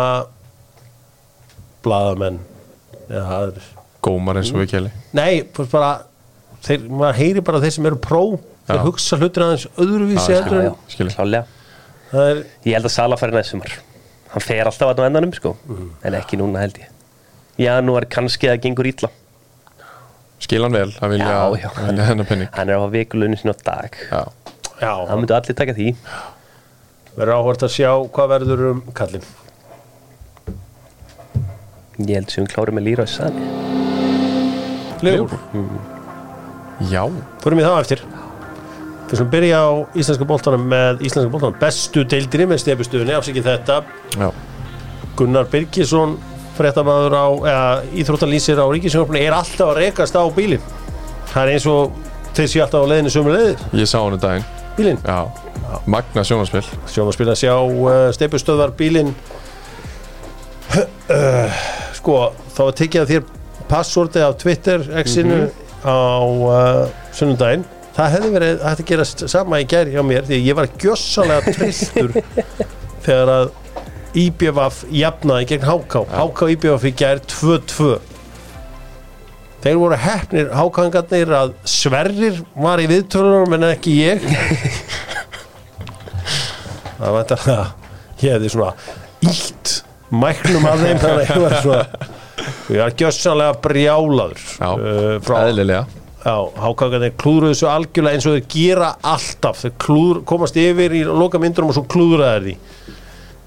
[1.85, 2.39] blaðamenn
[3.09, 3.69] eða aðrir
[4.01, 5.91] Gómar eins og við keli nei, þú veist bara
[6.65, 8.21] þeir, maður heyri bara þeir sem eru pró
[8.69, 9.17] þeir Já.
[9.21, 10.67] hlutir aðeins öðruvísi Já, heldur skil.
[10.71, 11.15] en Skilji.
[11.17, 11.45] klálega
[12.11, 13.77] það er, Ég held að Sala fari næst sumar
[14.31, 15.89] hann fer alltaf að á endanum sko Mhm.
[16.07, 16.89] en ekki núna held ég
[17.61, 19.09] janúar kannski að það gengur ítla
[20.41, 23.97] skil hann vel að vilja, hennar penning hann er á vikulunni sinni á dag.
[24.09, 24.21] Já,
[24.81, 25.91] Já, það myndu allir taka því.
[27.15, 29.25] Verður áhvert að sjá hvað verður um kallin
[32.07, 33.05] ég held sem við klárum með Lýra
[35.01, 35.33] Leifur,
[36.91, 37.01] já,
[37.41, 38.01] förum við það á eftir.
[39.09, 41.55] Við skulum byrja á íslenska boltanum með íslenska boltanum.
[41.59, 43.79] Bestu deildinni með stefustuðinni, afsikið þetta.
[44.13, 44.27] Já.
[45.17, 46.13] Gunnar Birgisson
[46.61, 47.65] fréttamaður á, eða
[48.01, 50.63] íþróttalýsir á ríkisjónarpunni er alltaf að rekast á bílinn.
[51.33, 51.99] Það er eins og
[52.37, 54.47] þeir sé alltaf á leiðinu sömu leiðir, Ég sá hann um daginn.
[54.77, 55.01] Bílinn?
[55.03, 55.19] Já,
[55.85, 59.11] magna sjónarspil sjónarspil að sjá uh, steipustöðvar bílinn.
[60.71, 61.61] Uh,
[61.99, 62.23] sko,
[62.55, 63.29] þá að þér
[63.71, 65.45] passvortið af Twitter exinu
[65.81, 67.63] á uh, sunnundaginn
[67.95, 71.53] það hefði verið hægt að gera sama í gær hjá mér því ég var gjössalega
[71.55, 72.13] trilltur
[73.05, 73.51] þegar að
[74.17, 77.91] IBF jafnaði gegn HK og IBF í gær 2-2
[79.61, 84.25] þeir voru hefnir hákangarnir að Sverrir var í viðtölunum en ekki ég.
[86.97, 87.55] Það var þetta
[88.21, 88.73] ég hefði svona
[89.25, 89.71] ílt
[90.11, 91.83] mæknum að þeim þannig að ég var svona
[92.71, 95.83] ég var gjössanlega brjálaður Já, uh, frá eðlilega.
[96.21, 99.63] Hákangarnir klúðruðu þessu algjörlega eins og þeir gera alltaf.
[99.63, 102.55] Þeir klúður, komast yfir í loka myndunum og svo klúðraðir því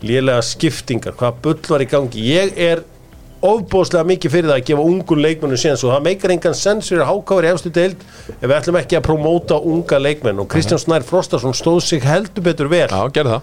[0.08, 2.24] lélega skiptingar, hvað bull var í gangi.
[2.30, 2.84] Ég er
[3.44, 7.08] ofbóðslega mikið fyrir það að gefa ungun leikmennu séns og það meikar engan sens fyrir
[7.08, 8.04] hákáður í efstu deild
[8.38, 10.40] ef við ætlum ekki að promóta unga leikmenn.
[10.40, 12.88] Og Kristján Snær Frostarsson stóð sig heldur betur vel.
[12.88, 13.40] Já,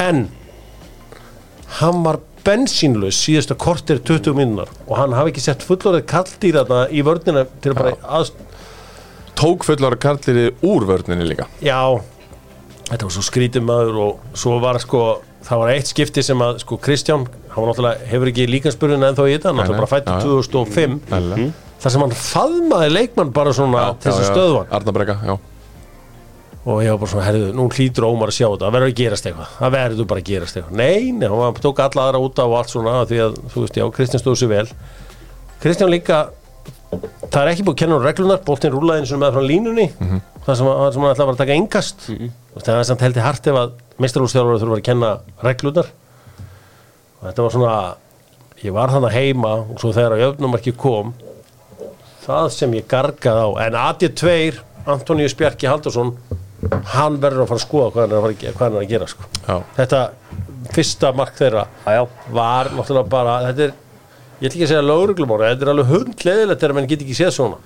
[0.00, 0.26] en
[1.80, 7.04] hann var bensínlaus síðasta kortir 20 minnar og hann hafi ekki sett fullorðið kalldýrarna í
[7.04, 8.32] vörnina til að bara að,
[9.34, 11.48] Tók fullar karliri úr vörninni líka?
[11.58, 11.98] Já.
[12.84, 15.00] Þetta var svo skrítið maður og svo var sko
[15.44, 19.18] það var eitt skipti sem að sko Kristján hann var náttúrulega, hefur ekki líkanspurðin en
[19.18, 20.24] þá í þetta, hann náttúrulega bara já, já.
[20.24, 21.48] 2005 Eðlilega.
[21.84, 24.72] þar sem hann faðmaði leikmann bara svona til þess að stöðva hann.
[24.78, 25.36] Arnabrekka, já
[26.64, 29.00] og ég var bara svona, herðu, nú hlýtur Ómar að sjá þetta það verður að
[29.00, 32.22] gerast eitthvað, það verður bara að gerast eitthvað nei, nei, hann var- tók alla aðra
[32.24, 34.68] út af og allt svona því að, þú veist, já, Kristján stóð sér vel
[35.60, 36.22] Kristján líka
[37.28, 39.86] það er ekki búið að kenna hún reglunar boltinn rúlaði eins og með frá línunni
[40.46, 42.32] það sem, það sem hann ætlaði að taka engast mm -hmm.
[42.62, 43.72] Það er samt heldur hart ef að
[44.04, 45.10] meistarúrstjálfur þurfa að kenna
[45.42, 45.88] reglunar
[47.18, 47.74] og þetta var svona
[48.64, 51.12] ég var þannig heima og svo þegar að jöfnumarki kom
[52.24, 54.34] það sem ég gargaði á en AD2,
[54.88, 56.14] Antoníus Bjarki Haldursson
[56.94, 58.76] hann verður að fara að skoða hvað hann er að, fara að, ge- hvað hann
[58.78, 59.26] er að gera sko.
[59.44, 60.00] Já, þetta
[60.74, 62.04] fyrsta mark þeirra já, já,
[62.38, 63.74] var náttúrulega bara þetta er,
[64.40, 67.34] ég ætla ekki að segja lögreglumóra þetta er alveg hundleðilegt þegar menn get ekki séð
[67.36, 67.58] svona.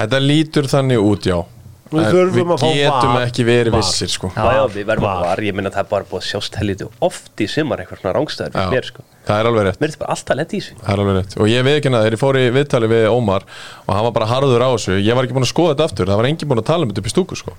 [0.00, 1.36] Þetta lítur þannig út, já
[1.86, 3.24] Við þurfum að fá Við getum VAR.
[3.28, 3.82] ekki verið VAR.
[3.84, 4.30] vissir, sko.
[4.34, 5.16] Já, já, við verðum var.
[5.16, 5.42] að var.
[5.46, 8.52] ég minna það er bara búið að sjást helviti oft í sumar eitthvað svona rángstæður
[8.56, 9.04] fyrir mér sko.
[9.26, 9.78] Það er alveg rétt.
[9.80, 10.74] Mér er þetta bara alltaf lett í þessu.
[10.82, 11.36] Það er alveg rétt.
[11.38, 13.46] Og ég viðkynna þegar ég fór í viðtali við Ómar
[13.86, 16.06] og hann var bara harður á þessu ég var ekki búin að skoða þetta aftur,
[16.10, 17.54] það var engin búin að tala um þetta upp í stúku sko.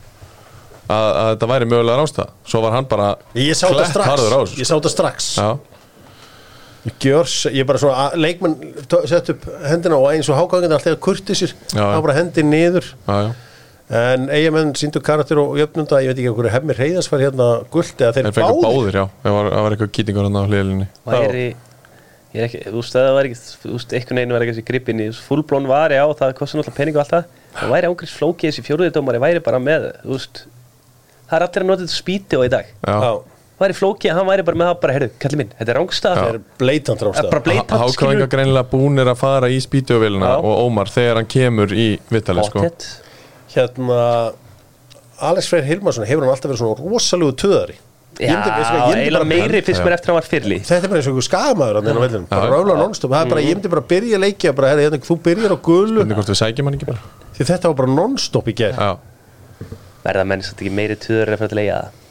[0.88, 4.08] að, að þetta væri mögulega rásta svo var hann bara ég sá þetta strax.
[4.12, 5.32] harður á þessu ég sá þetta strax.
[5.40, 5.50] Já,
[7.04, 8.54] Gjörs, ég bara svona að- leikmenn
[8.88, 12.94] tó- sett upp hendina og eins og hágangin alltaf kurti sér, þá bara hendin niður.
[13.08, 13.34] Já, já
[13.90, 18.02] en eigamenn síndu karakter og jöfnunda, ég veit ekki hverju hemmir heiðas var hérna gullt
[18.02, 18.66] eða þeir báðir?
[18.66, 19.06] báðir, já.
[19.24, 21.46] Það var, það var eitthvað kýtingur hann á hliðlinni væri
[22.36, 24.66] ég er ekki, þú veist það var ekki þú veist, einhvern veginn var ekki þessi
[24.68, 27.32] gripin í fullblón var já, það kostar náttúrulega pening og allt það.
[27.58, 30.44] Það væri ángriðs flókið þessi fjóruðidómari væri bara með, þú veist
[31.32, 32.70] það er allir að nota þetta spíti og í dag.
[32.84, 33.12] Já, Já,
[33.64, 36.30] væri flókið, hann væri bara með það bara, heyrðu, kalli minn, þetta er rángstað það
[36.36, 41.22] er bleitant Það er bleitant, Hákáinga greinilega búnir að fara í spítjóvilina og Ómar þegar
[41.24, 42.68] hann kemur í viðtalið sko.
[43.58, 44.00] Hérna
[45.28, 47.78] Alex Freyr Hilmarsson hefur hann alltaf verið svona rosalegu töðari.
[48.18, 51.12] Já, eiginlega meiri fyrst mér eftir að hann var fyrli þetta er bara eins og
[51.12, 55.18] einhver skamaður það er bara, ég myndi bara byrja að leikja bara, herri, hérna, þú
[55.28, 55.58] byrjar á
[57.38, 58.92] því þetta var bara non-stop í gerð Já,
[60.08, 62.02] verða menn satt ekki meiri tuður en fyrir að leiða það?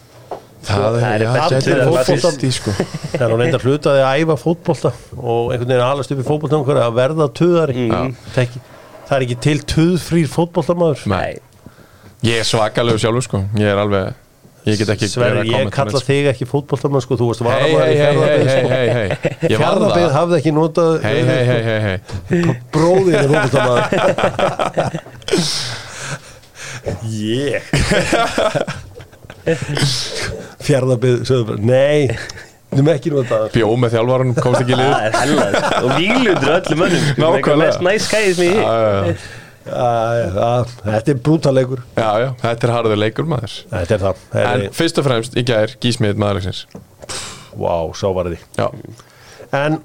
[0.66, 2.46] Það er já, bestu gæti liðið verið að fótbolta.
[2.46, 2.74] Í, sko.
[3.16, 6.96] þegar hún reyndar hlutaði að æfa fótbolta og einhvern veginn alast upp í fótbolta að
[7.00, 7.86] verða töðari.
[7.90, 8.14] Mm.
[8.30, 8.62] það, er ekki,
[9.06, 11.02] það er ekki til töðfrýr fótboltamaður.
[11.12, 11.32] Nei.
[12.26, 13.38] Ég er svakalegu sjálfur sko.
[13.58, 14.14] Ég er alveg
[14.66, 19.06] Ég get ekki að ég kalla þig ekki fótboltamaður sko, þú varamaður hei, í hei,
[19.52, 19.62] sko.
[19.62, 21.38] það hafði ekki notað hei, hei,
[21.84, 21.98] hei
[22.74, 23.86] bróðin er fótboltamaður.
[27.06, 27.62] Ég
[30.66, 32.10] sögðu bara, nei
[32.76, 33.46] erum ekki notað.
[33.56, 34.92] Bjó með þjálfarun, komst ekki í lið.
[34.96, 35.58] Það er hellað.
[35.80, 37.08] Og víglundur öllum mönnum.
[37.08, 37.72] Sko, Nákvæmlega.
[39.66, 43.54] það- þetta er brútaleikur Já, já, þetta er harður leikur maður.
[43.72, 46.60] Þetta er það, það En er, fyrst og fremst í gær, gísmið maðurlegsins
[47.56, 48.38] Vá, sá var því.
[48.60, 48.68] Já,
[49.56, 49.80] En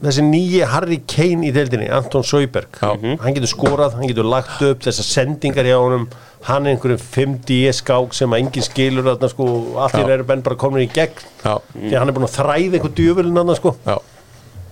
[0.00, 2.92] þessi nýji Harry Kane í deildinni, Anton Söiberg Já.
[2.96, 6.06] hann getur skorað, hann getur lagt upp þessar sendingar hjá honum.
[6.46, 9.48] Hann er einhverjum 5D skák sem að engin skilur þarna sko,
[9.84, 11.20] allir eru benn bara komin í gegn.
[11.44, 13.74] Já, því að hann er búin að þræða einhver djöfulinn þarna sko.
[13.84, 13.98] Já.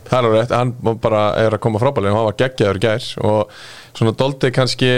[0.09, 3.59] Það er rétt, hann bara er að koma frábælega hann var geggjaður gær og
[3.93, 4.89] svona Doldi kannski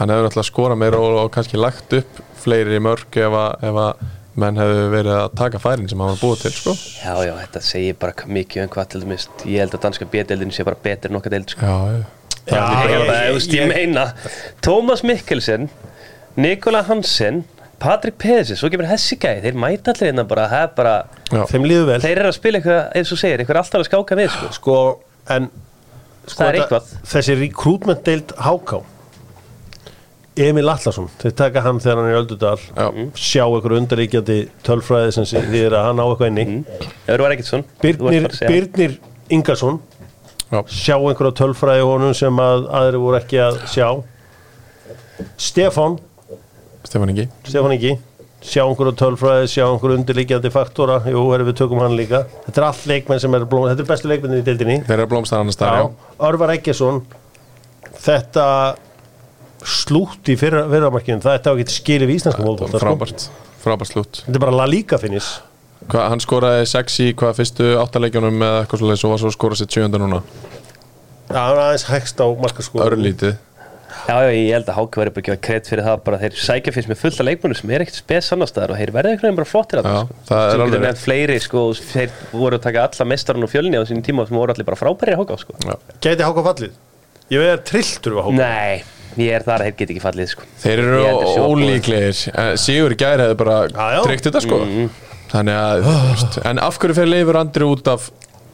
[0.00, 3.36] hann hefur alltaf skorað meira og, og kannski lagt upp fleiri mörg að,
[3.68, 4.02] ef að
[4.36, 6.74] menn hefur verið að taka færin sem hann var búið til sko.
[7.02, 10.52] Já, já, þetta segir bara mikið um hvað til dæmis Ég held að danska B-deildin
[10.54, 11.66] sé bara betur en okkar deild sko.
[11.66, 12.04] Já, já
[12.50, 14.04] Já, Ég, ég- ég, ég meina
[14.64, 15.68] Tómas Mikkelsen
[16.36, 17.44] Nikola Hansen
[17.80, 20.94] Patrik Pedersen, svo kemur Hessi gæði þeir mæta allir hérna bara, það er bara
[21.32, 21.44] Já.
[21.48, 24.18] þeim líður vel þeir eru að spila eitthvað, eins og segir, eitthvað alltaf að skáka
[24.18, 24.48] við sko.
[24.56, 24.74] sko,
[25.36, 25.46] en
[26.26, 26.90] sko, Það er eitthvað.
[27.12, 28.82] þessi recruitment deild HK
[30.38, 32.86] Emil Allarsson þeir taka hann þegar hann er í Öldudal Já.
[33.18, 37.42] sjá einhver undaríkjandi tölfræði sem þýðir að hann á eitthvað inni.
[37.48, 38.94] Svon Birnir, Birnir
[39.28, 39.80] Ingarsson
[40.50, 40.62] Já.
[40.70, 43.88] sjá einhverja tölfræði honum sem að aðri voru ekki að sjá.
[45.36, 45.98] Stefán.
[46.86, 47.26] Stefán Ingi.
[47.44, 47.98] Stefán Ingi
[48.40, 51.00] sjá einhverja tölfræði, sjá einhverja undirliggjandi faktora.
[51.10, 52.22] Jú, erum við tökum hann líka.
[52.46, 54.78] Þetta er allt leikmenn sem er blóm, þetta er bestu leikmennin í deildinni.
[54.86, 56.14] Þeir eru að blómsta annars staðar, já.
[56.30, 57.02] Örvar Eggesson
[58.00, 58.46] þetta
[59.66, 61.20] slútt í fyrra, fyrramarkinu.
[61.24, 62.82] Þetta á ekki skilið við íslensku fótbolta, sko.
[62.86, 63.26] Frábært,
[63.64, 65.30] frábært slút þetta er bara La Liga finnis
[65.90, 69.36] Hva, Hann skoraði sex í hvað fyrstu áttaleikjunum eða eitthvað svolítið og var svo að
[69.36, 70.22] skora sér sjöunda núna?
[71.30, 73.38] Já, hann er aðeins hægst á markaskóð Örlítið.
[74.06, 76.36] Já, já, ég held að Háki væri bara ekki að kredit fyrir það bara þeir
[76.40, 79.38] sækja fyrst með fullt af leikmönnum sem er ekkert spes annarstaðar og þeir einhvern veginn
[79.40, 80.18] bara flottir að Já, sko.
[80.30, 83.82] það er alveg getur nefnt fleiri sko, þeir voru að taka alla mestarinn og fjölni
[83.82, 85.58] á sínum tíma sem voru allir bara frábæri að Háka sko.
[86.00, 86.78] Gæti Háka fallið?
[87.30, 88.84] Ég veið að trilltur við Háka Nei,
[89.18, 90.48] ég er þar að þeir get ekki fallið sko.
[90.62, 91.02] Þeir eru
[91.50, 92.22] ólíklegir.
[92.34, 93.58] Eh, Sigur í gær hefði bara
[94.06, 94.60] tryggt þetta sko.
[94.66, 94.90] Mm.
[95.30, 98.08] Þannig að, veist, en af hverju fyrir Leifur Andri út af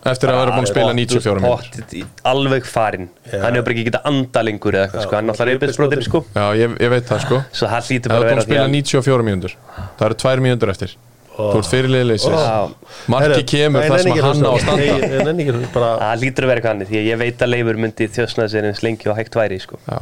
[0.07, 1.57] eftir að vera búin að spila 94 mínútur?
[1.57, 3.09] Pottit í- Alveg farinn.
[3.33, 5.17] Hann hefur bara ekki getað anda lengur eða eitthvað sko.
[5.17, 6.21] Hann er alltaf reyfbilsbrotin sko.
[6.37, 7.41] Já, ég, ég veit það sko.
[7.53, 9.57] Svo hann hlýtur Það bara er að búin vera að spila því 94 mínútur
[9.97, 10.97] Það eru tvær mínútur eftir.
[11.37, 12.69] Þú ert fyrirliðleysir Já.
[13.13, 15.81] Marki kemur það sem hann á að standa.
[16.07, 19.11] Það hlýtur að vera eitthvað annir Því að ég veit að Leifur myndi eins lengi
[19.13, 19.77] og hægt væri sko.
[19.85, 19.99] Já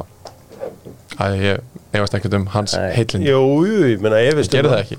[1.15, 1.59] Æ, ég
[1.95, 2.89] efast ekkert um hans Nei.
[2.97, 4.97] heilindi Jú, jú, ég meina ég veist Gerðu það ekki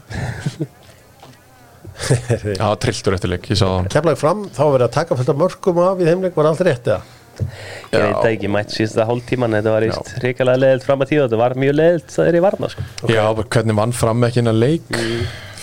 [2.57, 5.33] Já, trilltur eftir leik, ég sá það Keflaði fram, þá var verið að taka fullt
[5.33, 7.01] af mörgum af í þeimleik, var allt rétt eða?
[7.37, 11.11] Ég veit það ekki, mætt síðast að hálftíman Þetta var íst ríkalega leðilt fram að
[11.11, 12.85] tíu Þetta var mjög leðilt það er í varna sko.
[13.13, 14.89] Já, bara hvernig vann fram ekki innan leik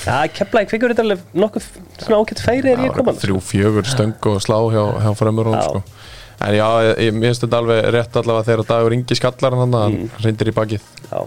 [0.04, 1.68] Já, kemlaði kvikur þetta alveg nokkuð
[2.04, 5.58] svona ákveðt færi er ég koman Þrjú, fjögur stöng og slá hjá, hjá fremur hún
[5.58, 5.64] Já.
[5.70, 6.03] sko.
[6.42, 6.68] En já,
[6.98, 10.10] ég, finnst þetta alveg rétt allavega þegar dagur yngi skallar hann hann Mm.
[10.24, 10.82] reyndir í bakið.
[11.12, 11.20] Já,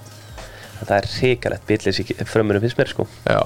[0.84, 3.06] það er ríkalegt bitlis í frömmunum finnst mér sko.
[3.24, 3.40] Já,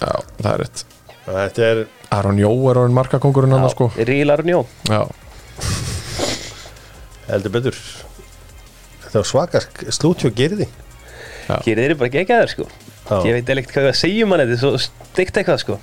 [0.00, 0.84] já, það er rétt.
[1.28, 3.90] Þetta er, Aron Jó er orðin markakongurinn hann sko.
[3.96, 4.60] Rílar og njó.
[4.88, 5.02] Já,
[7.28, 7.76] heldur betur.
[9.04, 9.60] Þetta var svaka
[9.94, 10.66] slúti og gerði
[11.64, 12.66] Hér eru bara gegjaðar sko.
[13.08, 13.22] Já.
[13.24, 15.62] Ég veit eða ekkert hvað ég að segja um hann Þetta er svo steikt eitthvað
[15.62, 15.78] sko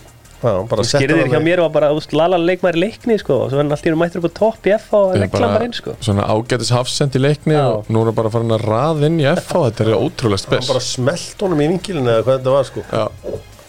[0.45, 4.21] Hann hjá mér var bara úst, lala leikmæri leikni sko Og svo hann alltaf mættur
[4.23, 5.95] upp á topp í F og leggla hann bara inn sko.
[6.05, 7.65] Svona ágætis hafsend í leikni Já.
[7.79, 10.45] og nú er hann bara farin að raða inn í FH Þetta er ótrúlega Hann
[10.45, 10.69] spes.
[10.71, 12.85] bara smelt honum í vingilin eða hvað þetta var sko.
[12.91, 13.05] Já,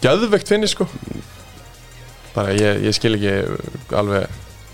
[0.07, 0.87] gæðvegt finni sko.
[2.35, 3.33] Bara ég, ég skil ekki
[3.97, 4.27] alveg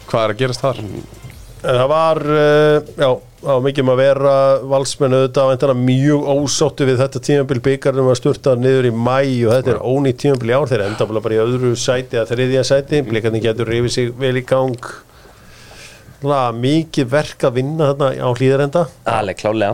[0.09, 0.81] hvað er að gerast þar.
[0.83, 3.09] En það var, uh, já,
[3.43, 4.33] var mikið um að vera
[4.71, 7.59] valsmenn auðvitað mjög ósáttu við þetta tímabil.
[7.67, 10.69] Byggarnum að sturta niður í mæ og þetta er ónýtt tímabil í ár.
[10.71, 13.01] Þeir enda bara í öðru sæti eða þriðja sæti.
[13.07, 14.77] Blikarnir getur rifið sig vel í gang.
[16.23, 19.73] Það mikið verk að vinna þarna á hlýðarenda Alveg klálega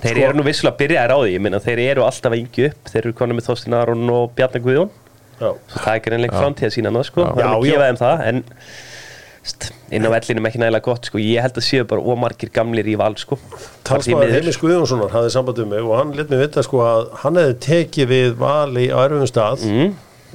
[0.00, 2.90] Þeir Sko- eru nú vissulega byrjaðir á því meina þeir eru alltaf að yngju upp.
[2.92, 4.90] Þeir eru konum með Þorstin Aron og Bjarnar Guðjón.
[5.36, 7.24] Það er ekki reynleik framtíða sína sko.
[7.28, 8.42] Það er Já, að gefa þeim það En
[9.94, 11.20] inn á vellinum ekki nægilega gott sko.
[11.22, 13.38] Ég held að séu bara ómargir gamlir í val sko.
[13.86, 14.32] Talsmaður.
[14.34, 17.56] Heimis Guðjónssonar hafði samband um mig og hann let mig vita sko að hann hefði
[17.66, 19.92] tekið við vali á erfum stað mm,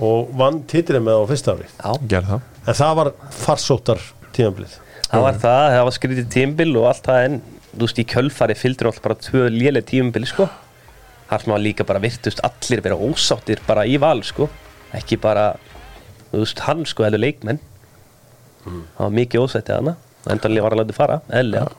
[0.07, 1.69] og vann titrið með á fyrsta ári.
[1.81, 2.47] Það.
[2.61, 4.03] En það var farsóttar
[4.35, 4.77] tímabilið.
[5.11, 7.39] Það var það, það var skrítið tímbil og allt það en
[7.71, 10.47] þú veist í kjölfari fylgdur alltaf bara tvö léleg tímbil sko.
[11.31, 14.47] Þar sem að líka bara virtust allir vera ósáttir bara í val sko.
[14.95, 15.53] Ekki bara,
[16.31, 17.05] þú veist, hann sko
[18.61, 19.95] leikmenn það var mikið ósættið hana
[20.29, 21.69] endanlega var að láta fara, eðlega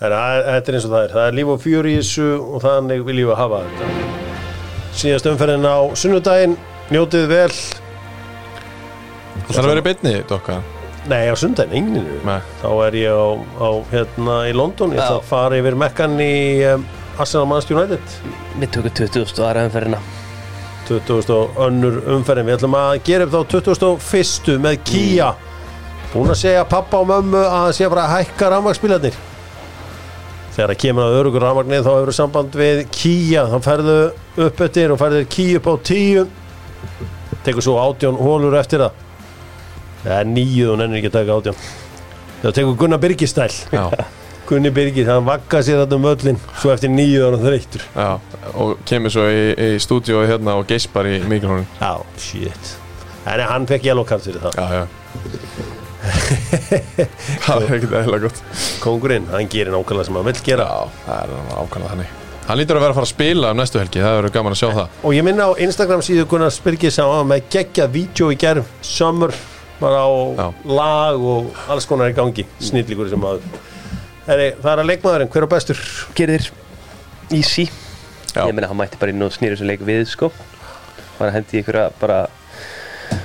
[0.00, 2.26] Það er, þetta er eins og það er, það er líf og fjör í þessu
[2.40, 3.88] og þannig viljum við hafa þetta.
[4.96, 6.54] Síðast umferðin á sunnudaginn,
[6.88, 7.50] njótið vel,
[9.50, 10.56] Það er að vera í beinni, Dokka
[11.10, 12.38] nei á sunnudaginn, enginu, Nei.
[12.62, 13.28] þá er ég á,
[13.60, 16.32] á hérna í London, ég ætla að fara yfir mekkan í
[16.70, 16.88] um,
[17.20, 18.16] Arsenal Manchester United,
[18.60, 19.36] við tökum 20.
[19.44, 20.00] aðra umferðina
[20.88, 21.30] 20.
[21.36, 24.58] og önnur umferðin við ætlum að gera upp þá 21.
[24.64, 25.30] með Kia
[26.12, 29.18] búin að segja pappa og mömmu að það sé bara að hækka rafmagnsbílarnir.
[30.50, 33.44] Þegar það kemur að örugur rafmagnir þá hefur samband við Kia.
[33.50, 33.98] Þá ferðu
[34.46, 36.26] upp eftir og ferðu Kia upp á 10
[37.46, 39.06] tekur svo átjón hólur eftir það.
[40.00, 41.62] Það er nýjuð og nennir ekki að taka átjón
[42.42, 43.84] það tekur Gunnar Birgistæl Já,
[44.48, 48.08] Gunni Birgis, hann vakka sér þetta um öllin svo eftir og hann þreytur já,
[48.54, 52.76] og kemur svo í, í stúdíu hérna og geispar í mikrofónin Já, shit.
[53.28, 54.56] En hann fekk yellow card fyrir það.
[54.56, 55.69] Já, já
[57.44, 58.40] Það er ekkert eðla gott.
[58.82, 60.66] Kongurinn, hann gerir nákvæmlega sem hann vill gera.
[60.66, 62.14] Já, það er ákvæmlega þannig.
[62.50, 64.60] Hann lítur að vera að fara að spila um næstu helgi, það verður gaman að
[64.60, 64.94] sjá það.
[65.06, 68.70] Og ég minna á Instagram síðu Gunnar Spyrgis sem var með geggjað vídeo í gerð
[68.86, 69.34] Summer,
[69.78, 70.46] bara á Já.
[70.80, 73.44] lag og alls konar í gangi Snillíkur sem að
[74.26, 75.78] Heri, Það er að leikmaðurinn, hver er bestur?
[76.18, 76.48] Gerðir
[77.34, 77.68] easy.
[78.34, 78.42] Já.
[78.46, 80.32] Ég meina hann mætti bara inn og snýra þessu leik við sko.
[81.20, 82.18] Bara hendi ykkur að bara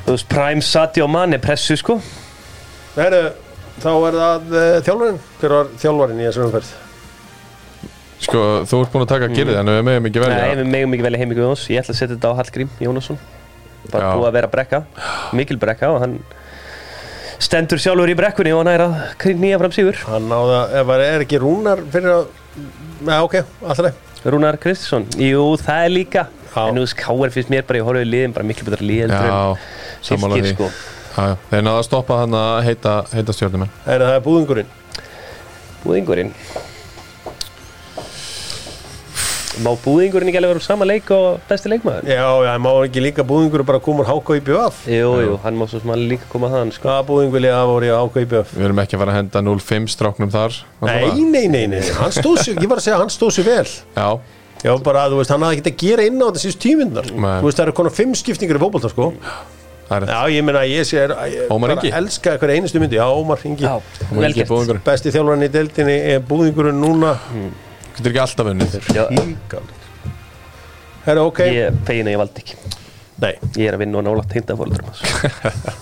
[0.05, 1.99] þú veist Prime Sadio Mane pressu sko
[2.95, 3.21] Heru,
[3.83, 5.21] þá er það uh, þjálfarinn.
[5.41, 6.73] Hver var þjálfarinn í þessu umferð?
[8.25, 10.37] Sko, þú ert búin að taka gerðið en við meðum ekki velja.
[10.39, 13.19] Nei, við megum ekki velja heimíku Jóns Ég ætla að setja þetta á Hallgrím Jónasson.
[13.91, 14.13] Bara Já.
[14.15, 14.79] búið að vera brekka.
[15.35, 16.15] Mikil brekka og hann
[17.43, 21.03] stendur sjálfur í brekkunni og hann er að knýja fram sigur Hann náða, ef það
[21.09, 22.25] er ekki rúnar fyrir að
[23.05, 23.35] Já, ok,
[23.67, 26.23] alltaf Rúnar Kristinsson, jú það er líka.
[26.55, 26.61] Já.
[26.63, 29.27] en nú veist Káar finnst mér bara í horfið liðin bara miklu betra lið heldur
[29.27, 30.53] Já, en því.
[30.55, 30.69] sko
[31.15, 31.35] Já.
[31.51, 34.71] Þeir náða að stoppa hann að heita, heita stjórnumenn Er það er búðingurinn?
[35.85, 36.33] Búðingurinn?
[39.63, 42.09] Má búðingurinn ekki alveg vera úr sama leik og besti leikmaður?
[42.11, 45.55] Já, já, má ekki líka búðingur bara koma úr háka í BF Jú, jú, hann
[45.55, 46.89] má svo sem hann líka koma þaðan sko.
[46.89, 48.51] Hvaða búðingur liða voru í háka í BF?
[48.57, 50.59] Við erum ekki að fara að henda 0-5 stráknum þar.
[50.83, 53.47] Nei, nei, nei, nei, hann stóð sér, ég var að segja að hann stóð sér
[53.47, 53.69] vel.
[53.95, 54.09] Já,
[54.65, 57.33] Já, bara, þú veist, hann hafði ekkert að gera inn á þetta síðust tímyndar Nei.
[57.37, 59.11] Þú veist, það eru konar fimm skiptingar í fótbolta, sko.
[59.19, 61.11] Það er Já, ég ég sé, ég
[61.53, 61.91] Ómar bara Ingi?
[61.93, 63.65] elska hver einustu myndi Já, Ómar Ingi.
[63.65, 63.69] Er
[64.85, 67.11] Besti þjálfarinn í deildinni er búðingurinn núna.
[67.95, 68.71] Getur ekki alltaf unnið.
[69.13, 69.65] Ígal
[71.05, 71.39] Herra, ok.
[71.45, 72.55] Ég er fegin að ég valdi ekki.
[73.21, 74.81] Nei, Ég er að vinna og nála tengdafóldur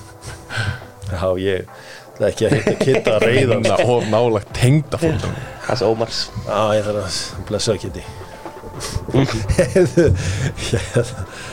[1.13, 1.59] já, ég
[2.13, 5.23] Það er ekki að hitta kitta að reyða Ná, og nálagt tengda fólk
[5.65, 6.17] Hans Ómars.
[6.45, 7.15] Já, ég þarf að
[7.49, 8.03] blessa að kitti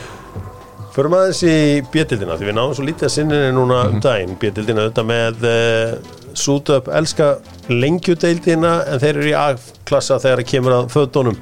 [0.91, 1.55] Förum aðeins í
[1.93, 4.33] bjötildina því við náðum svo lítið að sinni núna um daginn.
[4.41, 7.29] Bjötildina auðvitað með uh, Sútöp elska
[7.71, 11.39] lengjudeildina en þeir eru í A-klassa þegar það kemur að föddónum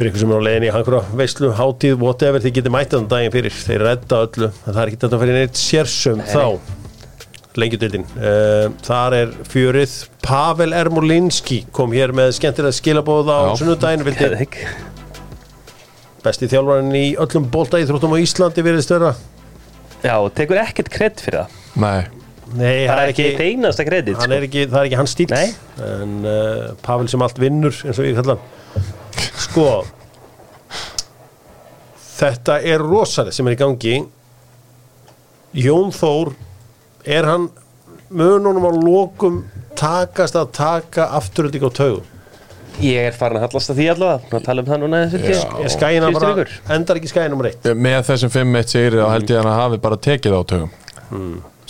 [0.00, 3.08] fyrir ykkur sem er á leiðin í einhverja veislu, hátíð, whatever, þið getur mætað um
[3.10, 6.44] daginn fyrir, þeir redda öllu en það er ekki þetta að fyrir neitt sérsum þá.
[7.60, 9.96] Lengjudeildin uh, þar er fjörið.
[10.24, 14.30] Pavel Ermolinski kom hér með skemmtilega skilabóð á sunnudaginn vildi
[16.24, 19.12] besti þjálfarinn í öllum bolta íþróttum á Íslandi verið störa
[20.00, 21.56] Já, og tekur ekkert kredd fyrir það?
[21.80, 22.00] Nei.
[22.50, 24.36] Nei, Það er ekki einasta kredit hann sko.
[24.38, 25.50] er ekki, það er ekki hans stíl Nei.
[25.86, 28.88] en uh, Pavel sem allt vinnur eins og ég kalla hann.
[29.40, 29.66] Sko
[32.20, 33.94] þetta er rosalega sem er í gangi.
[35.56, 36.34] Jón Þór
[37.08, 37.46] er hann
[38.12, 39.38] mununum á lokum
[39.78, 42.08] takast að taka afturölding á taugum
[42.80, 44.30] Ég er farin að hallast að því allavega.
[44.38, 47.70] Að tala um það núna skæina Síðustu bara, endar ekki skæina nummer eitt?
[47.76, 50.74] Með þessum 5-1 sigri þá held ég að hann hafi bara tekið á tögum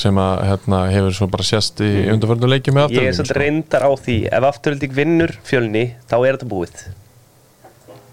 [0.00, 2.14] sem að hérna, hefur svo bara sést í mm.
[2.14, 6.38] undarförnum leikjum með Ég er svolítið reyndar á því ef afturölding vinnur fjölni þá er
[6.38, 6.82] þetta búið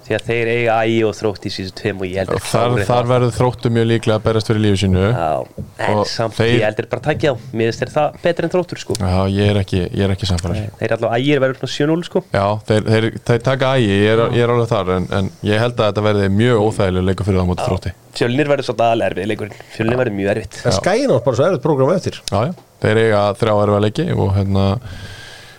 [0.08, 3.08] því að þeir eiga ægi og þrótt í síðustu tveim og ég heldur Þar, þar
[3.12, 5.04] verður þróttu mjög líklega að berast fyrir lífi sínu.
[5.12, 7.36] Já, en Og samt þeir- ég heldur bara að takja á.
[7.52, 8.98] Mér finnst það betur en þróttur sko.
[9.02, 12.24] Já, ég er ekki, ég er ekki samfæður Þeir allavega ægir verður svona 7-0 sko.
[12.34, 15.60] Já, þeir, þeir, þeir taka ægi, ég er, ég er alveg þar en, en ég
[15.66, 17.94] held að þetta verði mjög óþægilega leikur fyrir það móti þrótti.
[18.18, 19.60] Fjölnir verður svolítið aðal erfið leikurinn.
[19.76, 20.58] Fjölnir verður mjög erfitt.
[20.66, 22.18] En skæina bara svo erfitt program eftir.
[22.32, 24.66] Já, já, þeir eiga þrjá erfa leiki og hérna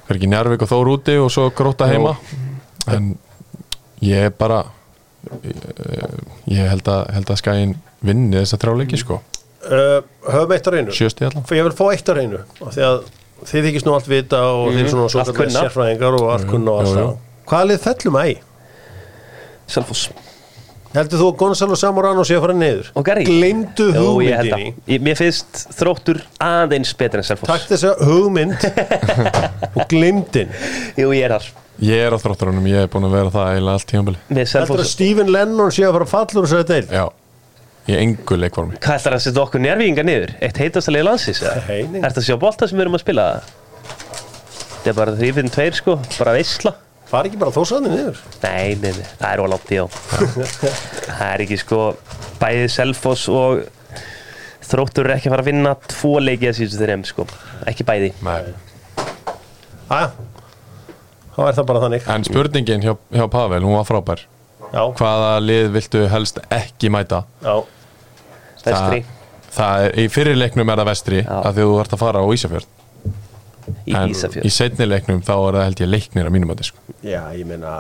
[0.09, 2.17] er ekki Njarvík og Þór úti og svo gróta heima.
[2.89, 3.13] En
[4.05, 4.63] ég er bara
[5.43, 5.65] ég,
[6.55, 9.21] ég held að, held að skæin vinni þessa þrjá leiki sko.
[9.69, 9.99] Uh,
[10.31, 10.95] höfum eitt á reynu.
[10.95, 13.01] Ég vil fá eitt á reynu af því að
[13.49, 15.65] þið þykist nú allt vita og þið er svona svo allt kunna.
[15.65, 17.13] sérfræðingar og allt kunna það.
[17.49, 18.41] Hvaða lið fellum æg?
[19.69, 20.09] Selfoss
[20.99, 22.91] heldur þú að Gonzalo Samorano sé að fara niður?
[22.99, 27.95] Og ég held hugmyndinni að Ég- Mér finnst þróttur aðeins betur en Selfoss takk þessa
[28.09, 28.59] hugmynd
[29.79, 30.53] og gleymdin
[30.99, 31.49] Jú, ég er þar
[31.89, 34.83] Ég er á þróttarunum, ég er búin að vera það eiginlega allt tímabili Með heldur
[34.83, 37.05] að Stephen Lennon sé að fara að falla úr þessari deil Já,
[37.87, 40.33] í engu leikformi Hvað ætlar að setja okkur njárvíkingar niður?
[40.43, 41.45] Eitt heitast að leiða landsins?
[41.69, 42.01] Nei, nei.
[42.03, 43.29] Er þetta að sjá bolta sem við erum að spila?
[44.79, 46.75] Þetta er bara þrýfinn tveir sko, bara veisla
[47.09, 48.19] Fari ekki bara þósaðni niður?
[48.43, 49.85] Nei, nei, nei, það er ólátt í á.
[49.89, 51.79] Það er ekki sko
[52.43, 53.63] bæðið Selfoss og
[54.69, 57.25] þróttur er ekki að fara að vinna tvo leiki að síðustu þeirra sko.
[57.73, 58.11] ekki bæði.
[58.27, 58.53] Nei.
[59.89, 60.11] Æja,
[61.33, 62.09] þá er það bara þannig.
[62.13, 64.27] En spurningin hjá, hjá Pavel, hún var frábær.
[64.69, 67.23] Já, Hvaða lið viltu helst ekki mæta?
[67.41, 67.55] já,
[68.67, 69.01] Vestri.
[69.01, 71.31] Það, það er, í fyrir leiknum er það vestri Já.
[71.41, 72.67] af því að þú ert að fara á Ísafjörð
[73.89, 76.63] í En Ísafjörð í setni leiknum þá er það held ég leiknir að mínum að
[76.71, 76.79] sko.
[77.03, 77.75] já, ég meina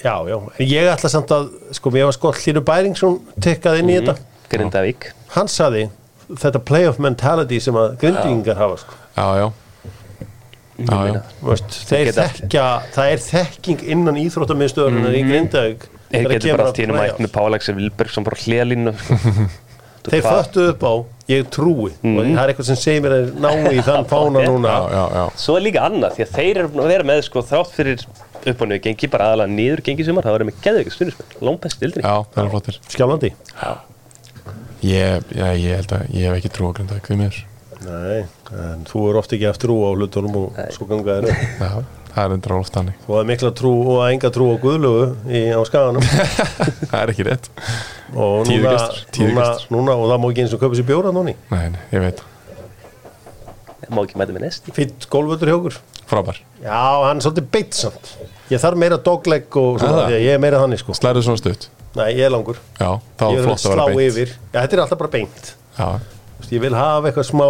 [0.00, 3.90] Já, já, en ég ætla samt að sko, mér var sko Hlýru Bæringsson tekkað inn
[3.92, 4.14] í þetta
[4.54, 5.88] Grindavík Hann saði
[6.30, 8.94] þetta playoff mentality sem að grindingar hafa sko.
[9.18, 9.48] Já, já
[10.80, 11.18] Já, já.
[11.44, 16.70] veist, þeir geta- þekkja það er þekking innan íþróttamiðstöðunar í Grindavík Þeir getur bara að
[16.70, 17.18] allt í hennu playoffs.
[17.18, 19.18] mætt með Pálaxir Vilbergsson bara hlýjalínu sko.
[20.00, 20.92] Þú Þeir föttu upp á,
[21.30, 21.92] ég trúi.
[22.00, 24.72] Og það er eitthvað sem segir mér að ná í þann fána núna.
[24.74, 25.24] Já, já, já.
[25.44, 28.04] Svo er líka annað því að þeir eru búin að vera með sko, þrátt fyrir
[28.40, 31.76] upp og niður gengi bara aðalega niður gengi sumar það verður með geðveika stundismenn, langbæst
[31.76, 32.78] stildri Já, það er flottir.
[32.94, 33.30] Skjálfandi?
[34.80, 37.40] Ég, já, ég held að ég hef ekki trú að grinda ekki við mér
[37.80, 38.22] Nei,
[38.60, 41.44] en þú er ofta ekki eftir trú á hlutunum og svo gangaðir upp.
[41.64, 41.70] Já,
[42.14, 45.42] það er endur oft hannig Þú hafði mikla trú og enga trú á Guðlugu í,
[45.52, 46.04] á skaganum.
[46.90, 47.50] Það er ekki rétt
[48.16, 49.70] og Tíðu núna, gestur, tíðu núna, gestur.
[49.76, 52.22] núna og það má ekki eins og köpa sér bjóra núni Nei, nei, ég veit.
[53.90, 54.70] Má ekki mæta með nesti.
[54.76, 55.76] Fýtt gólvöldur hjá okkur.
[56.10, 56.36] Frábær.
[56.62, 58.10] Já, hann er svolítið beitsamt
[58.50, 60.06] Ég þarf meira dogleg og svona það?
[60.10, 60.94] því að ég er meira þannig sko.
[60.98, 61.68] Slærðu svona stutt?
[61.98, 62.58] Nei, ég er langur.
[62.78, 64.02] Já, þá Ég er vil flott að slá vera beint.
[64.12, 64.32] yfir.
[64.52, 65.52] Já, þetta er alltaf bara beint.
[65.78, 65.88] Já,
[66.50, 67.46] Ég vil hafa eitthvað smá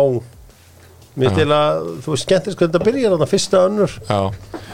[1.19, 3.95] Mér til að, þú veist, skemmtist hvernig þetta byrjar þarna fyrsta önnur.
[4.07, 4.21] Já.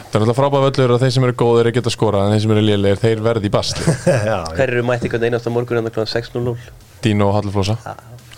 [0.07, 2.53] Það er alltaf frábær völlur að þeir sem eru góðir geta skorað en þeir sem
[2.53, 3.95] eru lélegir, þeir verði í bastli
[4.29, 6.69] Já, hver eru mætti einhvern einasta morgun en það kláðan 6.00
[7.03, 7.75] Dino og Hallflosa.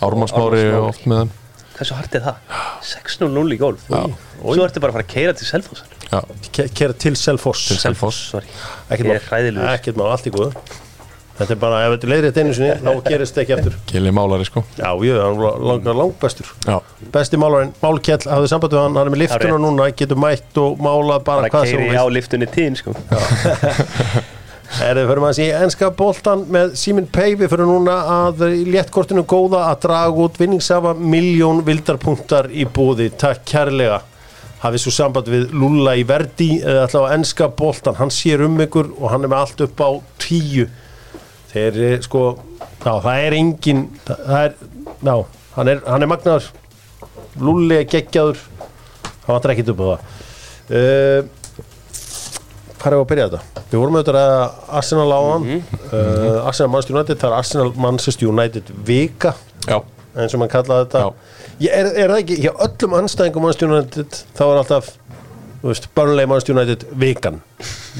[0.00, 0.64] Ármann Smári.
[0.80, 1.32] og oft með þeim.
[1.76, 2.58] Hversu hart er það?
[2.90, 3.86] 6.00 í golf?
[3.86, 6.20] Svo ertu bara að fara að keira til Selfossar Já,
[6.50, 7.68] Ke- Kera til Selfoss.
[7.70, 8.18] Til Selfoss.
[8.34, 8.48] sorry.
[8.90, 9.20] Er
[9.76, 10.50] Ekkert má, allt í góðu
[11.40, 14.10] Þetta er bara, ef þetta er leiðrétt einu sinni þá gerist þetta ekki eftir Gili
[14.12, 14.60] Málari sko.
[14.76, 16.50] Já, ég, hann var langar langbestur.
[16.66, 16.74] Já,
[17.14, 19.64] Besti málarinn, Málkjell, hafði samband við hann hann er með liftuna Hárrétt.
[19.64, 22.76] núna, getur mætt og málað bara bara hvað sem keiri hún á veist liftunni tíðin
[22.76, 22.92] sko.
[24.84, 28.60] Erðu fyrir maður að sé enska boltan með Simin Pay við fyrir núna að í
[28.70, 33.08] léttkortinu góða að draga út vinningsafa miljón vildarpunktar í búði.
[33.18, 34.02] Takk kærlega.
[34.60, 38.60] Hafið svo samband við Lulla í Verdi eða alltaf á enska boltan, hann sér um
[38.60, 40.68] ykkur og hann er með allt upp á tíu
[41.50, 42.24] þeir eh, sko
[42.84, 44.56] já, það er engin það það er,
[45.10, 45.14] já,
[45.56, 46.50] hann er, hann er magnaður.
[47.40, 48.40] Er geggjaður.
[49.24, 50.00] Hann vantar ekkit upp á það.
[50.70, 51.20] Uh,
[52.80, 53.64] hvað er að byrja þetta?
[53.70, 54.42] Við vorum auðvitað að
[54.80, 55.46] Arsenal á hann.
[55.90, 59.34] Uh, Arsenal Manchester United, það er Arsenal Manchester United vika
[59.66, 59.76] já,
[60.14, 61.04] eins og mann kallaði þetta.
[61.04, 61.68] Já.
[61.70, 64.92] Er, er það ekki, hjá öllum anstæðingum Manchester United þá er alltaf
[65.94, 67.42] Burnley Manchester United vikan.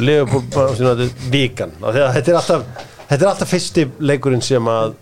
[0.01, 1.74] Liverpool Manchester United vikan.
[1.82, 4.96] Þetta er alltaf þetta er alltaf fyrsti leikurinn sem að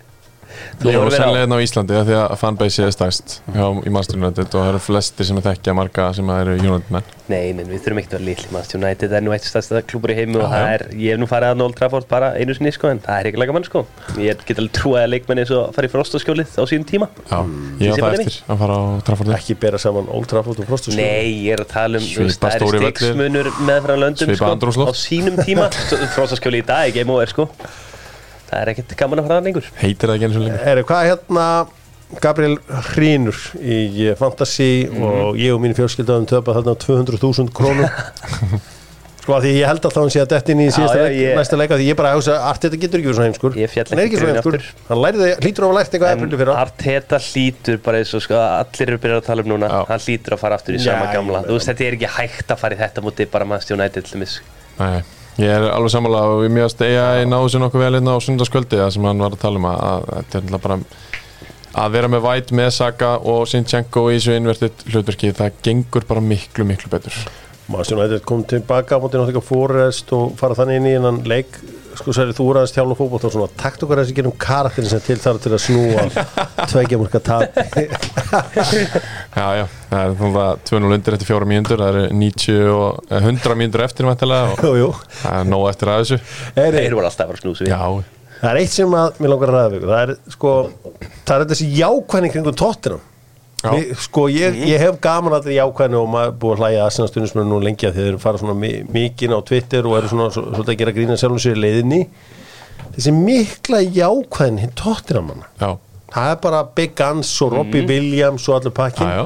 [0.81, 3.91] Ég voru verið á- sennilega á Íslandi af því að fanbase er stærst hjá, í
[3.93, 7.03] Master United og það eru flestir sem er þekkja marga sem eru United menn.
[7.29, 10.09] Nei, menn við þurfum ekkert að vera litli maður United er nú eitt stærsta klúpur
[10.09, 12.71] í heimu og það er, ég hef nú farið að Old Trafford bara einu sinni
[12.73, 13.83] sko en það er ekki laga mann sko.
[14.17, 17.09] Ég get alveg trúið að leikmenni eins og fara í frostaskjólið á sínum tíma.
[17.29, 17.39] Já,
[17.85, 19.35] ég Sem það eftir að fara á Trafford.
[19.37, 22.33] Ekki bera saman Old Trafford og Frost Nei, ég er að tala um þú er
[22.33, 22.89] vellir.
[22.89, 24.57] stiksmunur meðfram löndum sko,
[24.89, 25.69] á sínum tíma.
[26.17, 26.97] Frostaskjóli í dag,
[28.49, 29.69] það er ekkert gaman að fara að lengur.
[29.83, 30.63] Heitir það ekki eins og lengur?
[30.65, 31.45] Herri, hvað er hérna
[32.23, 32.57] Gabriel
[32.89, 33.79] Hrínur í
[34.09, 37.85] eh, Fantasy og ég og mín fjölskylda um töpa þarna 200.000 krónum.
[39.19, 41.03] Sko að því ég held að þá hann sé að detti inn í síðasta já,
[41.05, 43.57] leik, ég- næsta leika því ég bara hugsa að Arteta getur ekki verið svona heimskur
[43.59, 44.87] Ég féll hann er ekki ekki svona grunni heimskur aftur.
[44.87, 48.39] hann lærði, hlýtur á að lært eitthvað eftir fyrir Arteta hlýtur bara eins og sko,
[48.39, 49.69] allir eru byrjað að tala um núna.
[49.75, 49.81] Já.
[49.91, 51.35] hann hlýtur að fara aftur í Já, sama ég gamla.
[51.43, 54.07] meina- þú veist, þetta er ekki hægt að fara í þetta múti bara Manchester United
[54.09, 54.39] til dæmis.
[54.79, 55.03] Nei,
[55.39, 56.91] ég er alveg sammála og ég mjögast í
[57.29, 60.09] náðu sér nokkuð vel hérna á sundarskvöldi sem hann var að tala um að, að
[60.33, 60.87] þetta er
[61.79, 66.23] að vera með White með Saka og Sinchenko í þessu innvertið hlutverki það gengur bara
[66.23, 67.15] miklu miklu betur.
[67.69, 71.59] Maður United kom tilbaka á móti náttúrulega Forrest og fara þannig inn í hennan leik.
[71.99, 74.89] Sko særi þú úr aðeins þjálf og fótboll og svona takt okkar þessi gerum karakterin
[74.89, 76.05] sem til þarf til að snúa
[76.71, 77.57] tveikja mörka tap
[79.39, 83.27] Já, já, það er náttúrulega 200 undir eftir fjóra mínútur það eru 90 og eh,
[83.31, 84.89] 100 mínútur eftir væntanlega og Jú, jú.
[85.21, 86.17] það er nóg eftir að þessu.
[86.57, 87.75] Heyri, þeir voru alltaf að fara að snúsa við.
[87.75, 90.51] Já, Það er eitt sem að mér langar að ræða við það er sko
[91.27, 92.99] það er þessi jákvæðning kringum tóttina
[93.59, 93.71] Já.
[93.99, 97.49] sko ég, ég hef gaman að þetta jákvæðinu og maður er búið að hlæja aðsennastundismennu
[97.51, 100.45] nú lengi að þeir eru fara svona mi- mikinn á Twitter og eru svona svo-
[100.53, 101.99] svolítið að gera grína sjálfum sér í leiðinni.
[102.95, 105.69] Þessi mikla jákvæðin hinn já,
[106.13, 109.25] það er bara Big Guns og Robbie Williams og allur já, pakkin já.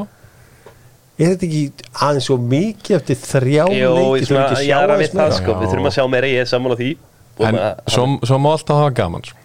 [1.13, 4.77] Er þetta ekki aðeins svo mikið eftir þrjá leiki svona, þurfum ekki að ég sjá
[4.79, 5.37] að aðeins við það meira?
[5.39, 6.89] sko, við þurfum að sjá meira, ég er sammála því.
[7.33, 7.59] Og En
[7.93, 9.37] svo, má alltaf hafa gaman sko.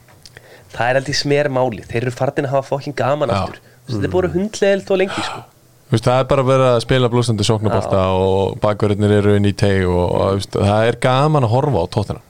[0.72, 3.36] það er aldrei smer máli, þeir eru fartin að hafa fokkin gaman Já.
[3.42, 3.60] aftur.
[3.88, 5.44] Þetta er búin hundlegelt og lengi sko.
[5.88, 9.46] Þú veist, Það er bara að vera að spila blústandi sóknabólta og bakverðinir eru inn
[9.48, 12.20] í teg og, og þú veist, það er gaman að horfa á tóttina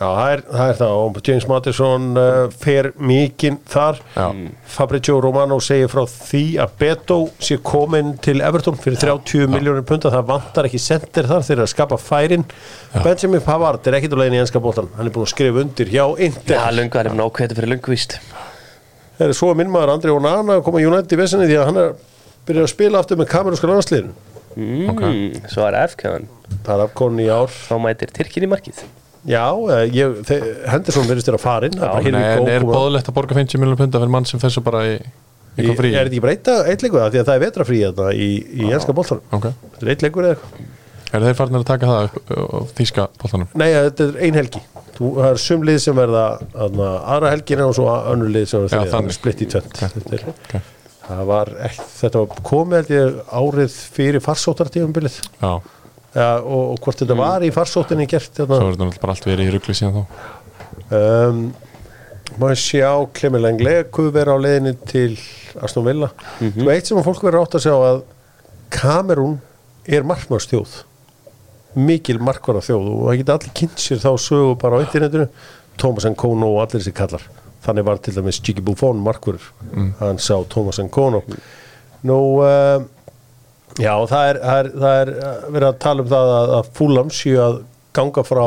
[0.00, 0.92] Já, það er það, er það.
[0.96, 3.98] og James Mattisson uh, fer mikinn þar.
[4.14, 4.28] Já.
[4.72, 10.08] Fabrizio Romano segir frá því að Beto sé komin til Everton fyrir 30 miljónir punta,
[10.14, 12.46] það vantar ekki sendir þar þeir eru að skapa færin.
[12.94, 15.92] Benjamin Pavard er ekkit á leiðin í enska bóltan hann er búin að skrifa undir
[15.92, 16.54] hjá Inter.
[16.56, 18.16] Já, löngu, hann er búin ákveða fyrir löngu víst.
[19.18, 21.68] Það er svo að minn maður Andri Onana að koma United í vesinni því að
[21.68, 21.92] hann er
[22.48, 24.14] byrjað að spila aftur með kamerunska landsliðin
[24.56, 26.24] mm, Svo er FK-an,
[26.64, 27.52] það er afkonni í ár.
[27.52, 28.80] Þá mætir Tyrkin í markið
[29.28, 29.90] Já, eh,
[30.70, 34.14] Henderson verðist þér að farin Já, en er bóðlegt að borga 50 miljonar punta fyrir
[34.14, 34.94] mann sem svo bara í,
[35.58, 36.32] Er kom frí þetta ekki bara
[36.70, 37.10] eitt, leikur það?
[37.12, 38.28] Því að það er vetrafrí þetta í,
[38.64, 39.24] í enska bóltanum.
[39.36, 40.68] Ok, Þetta er eitt leikur eða eitthvað.
[41.12, 42.18] eru þeir farin að taka það
[42.78, 43.48] þýska bóltanum?
[43.60, 44.62] Nei, þetta er ein helgi.
[44.96, 48.66] Þú, það er sum lið sem verða aðna, aðra helgina og svo önnur lið sem
[48.68, 49.02] verða.
[49.16, 49.80] Splitt í tvent.
[49.80, 50.54] Þetta, er, Ok.
[51.08, 52.94] það var ekki, þetta var komið
[53.42, 55.18] árið fyrir farsóttartífumbilið.
[55.42, 55.52] Já,
[56.14, 58.34] Ja, og, og hvort þetta var í farsóttinni gert.
[58.34, 60.22] svo er þetta bara allt verið í ruggli síðan þá.
[60.90, 61.42] Um,
[62.40, 65.12] maður sjá Klemur Lengleku vera á leiðinni til
[65.62, 66.10] Aston Villa.
[66.40, 68.02] Þú veit sem að fólk verður átt að sjá að
[68.74, 69.38] Kamerún
[69.90, 70.80] er markmannstjóð
[71.78, 75.28] mikil markvara þjóð og það geta allir kynnt sér þá sögu bara á internetinu.
[75.80, 77.22] Thomas Nkono og allir þessi kallar.
[77.64, 79.46] Þannig var til dæmis Gigi Buffon markvörur
[80.00, 81.22] hann sá Thomas Nkono.
[82.08, 82.82] Nú uh,
[83.78, 86.70] já það er, það er, það er uh, verið að tala um það að, að
[86.78, 87.58] Fulham séu að
[87.96, 88.44] ganga frá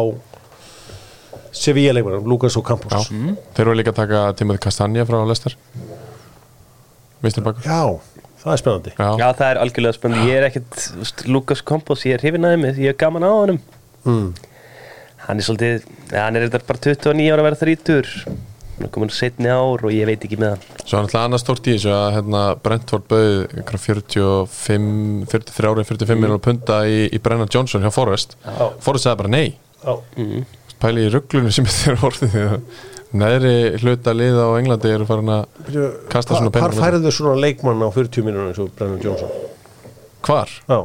[1.54, 5.56] Sevilla leikmarum, Lucas og Campos Já, þeir eru líka að taka Timothy Castagna frá Lester
[7.24, 7.64] Vistir bakur?
[7.64, 8.94] Já, það er spennandi.
[8.98, 12.58] Já, Já, það er algjörlega spennandi, ég er ekkert Lukas Kompos, ég er hrifin að
[12.58, 13.60] þeim ég er gaman á honum.
[14.04, 14.34] Mm.
[15.24, 18.53] hann er svolítið, ja, hann er þetta bara 29 ára að vera 30 hann er
[18.92, 20.64] komin setni ár og ég veit ekki með hann.
[20.84, 26.20] Svo er náttúrulega annað stórt í þessu að hérna, Brentford bauð einhverja 45, 43, 45
[26.20, 28.36] miljonar punta í, í Brennan Johnson hjá Forrest.
[28.84, 29.54] Forrest sagði bara nei.
[29.84, 29.96] Já,
[30.84, 32.36] pæli í rugglunum sem þeir eru orðið
[33.14, 33.54] neðri
[33.84, 35.44] hluta liða á Englandi eru farin að
[36.10, 36.82] Kasta svona Hvar peningum.
[36.82, 39.30] færðu svona leikmann á 40 mínúna eins og Brennan Johnson?
[40.24, 40.50] hvar?
[40.68, 40.80] Já.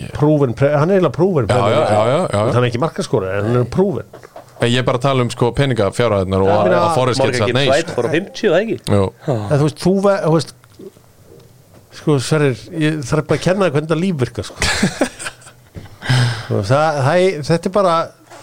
[0.00, 2.52] Ég- Prúven, pre- hann er eiginlega prúven Já, já, já, já.
[2.54, 4.29] Hann er ekki markaskóra, en hann er prúven En
[4.68, 7.30] Ég er bara að tala um sko peninga fjárhæðnar og Ég að, að Forrest getur
[7.30, 8.78] Morgan sagt nei Gibbs White fór á 50, það ekki?
[9.50, 10.56] Þú veist, þú ve- þú veist
[12.00, 14.56] Sko, Sverrir, ég þarf bara að kenna þér hvernig það líf virkar sko.
[16.70, 17.94] það, það, Þetta er bara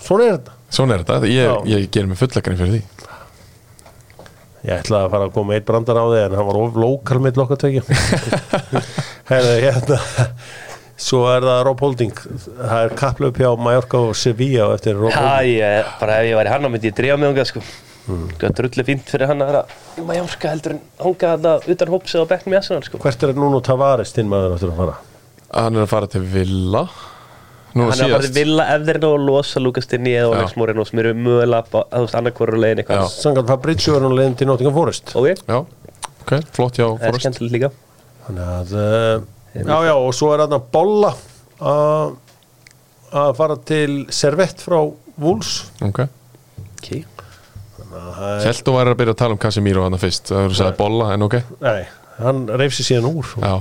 [0.08, 0.54] Svona er þetta.
[0.78, 2.82] Svona er þetta, ég, ég gerir mig fullakarinn fyrir því.
[4.68, 6.78] Ég ætlaði að fara að koma með eitt brandar á þig en hann var of
[6.84, 7.84] lokal með loka tvekja
[9.30, 10.00] Herðu, hérna
[10.98, 12.14] Svo er það Rob Holding.
[12.58, 15.60] Það er kaplöp hjá Mallorca og Sevilla og eftir Rob Já, Holding.
[15.60, 17.62] ég, bara ef ég væri hann á myndi ég drífa mig ánga sko.
[18.08, 18.24] Mm.
[18.40, 19.60] Það er drullu fínt fyrir hann að
[20.08, 22.98] Mallorca heldur en hanga þetta utan hópsið á bekknum í Arsenal sko.
[23.04, 24.98] Hvert er Nuno Tavares þinn maður áttur að fara?
[25.54, 26.84] Hann er að fara til Villa.
[27.78, 30.32] Nú Hann er að fara til villa ef þeir ná að losa Lukas Dinni eða
[30.34, 30.38] Já.
[30.40, 33.04] Alex Moreno sem eru mögulega á- að þú veist annarkvoru leiðin eitthvað.
[33.04, 33.10] Já.
[33.22, 35.12] Sangat Fabrizio er hann leiðin til Nottingham Forest.
[35.14, 35.60] Ok, Já,
[36.24, 37.70] ok, flott það er skemmtilegt líka.
[38.26, 39.28] Þannig að uh,
[39.58, 41.14] Já, já, og svo er hann að bolla
[41.58, 42.16] að
[43.18, 44.82] að fara til Servett frá
[45.18, 45.54] Wolves
[45.86, 46.02] Ok,
[46.78, 46.90] Ok,
[48.44, 51.08] held þú væri að byrja að tala um Casemiro hann fyrst Það eru sagði bolla,
[51.16, 51.38] en ok.
[51.64, 51.82] Nei,
[52.20, 53.32] hann reyfsi síðan úr.
[53.42, 53.56] Já,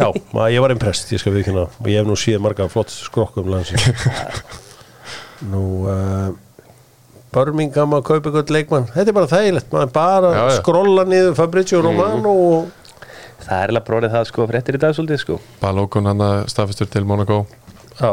[0.00, 2.92] Já, maður, ég var impressed, ég skal viðkynna og ég hef nú síðan marga flott
[2.94, 3.84] skrokkum landsins.
[5.50, 6.30] Nú uh,
[7.34, 8.88] Birmingham að kaupa eitthvað leikmann.
[8.94, 10.56] Þetta er bara þægilegt, maður bara Já, já.
[10.62, 12.79] skrolla niður Fabrizio Romano og
[13.44, 15.36] það er alveg bróðið það sko fréttir í dag svolítið sko.
[15.62, 17.40] Balókun hann að staðfistur til Monaco
[18.00, 18.12] Já,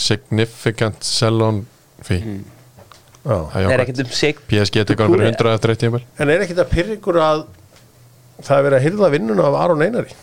[0.00, 1.62] Significant sell-on
[2.06, 2.20] fee.
[3.24, 3.36] Já.
[3.36, 6.30] Það Það er ekkert um sig PSG tekur hann fyrir 100 eftir eitt tímil En
[6.32, 7.42] er ekkert að pyrra ykkur að
[8.40, 10.14] það er verið að hyrða vinnuna af Aron Einari?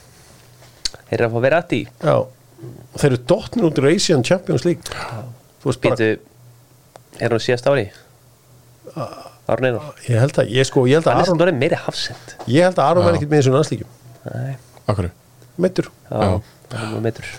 [1.11, 4.23] Þeir eru að fá vera að því Já, og þeir eru dottnir út úr Asian
[4.25, 4.97] Champions League.
[5.61, 7.85] Þú veist bara, Býtu, er hann síðast ári?
[9.47, 9.93] Árun Einar.
[10.09, 12.33] Ég held að, ég sko, ég held að Aron það er meiri hafsend.
[12.49, 13.07] Ég held að Aron Já.
[13.07, 13.93] verði ekkert með þessu landslíkjum
[14.88, 15.09] Akkur
[15.57, 16.41] Meittur já, Já.
[16.78, 17.30] hann er meitur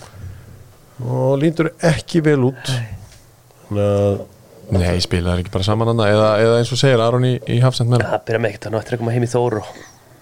[0.99, 2.71] og lítur ekki vel út.
[3.71, 4.25] Að
[4.75, 7.89] Nei, spilaði ekki bara saman hann eða, eða eins og segir Aron í, í Hafsend
[7.93, 9.71] með Það byrja með ekkert, hann á eftir að koma heim í Þór og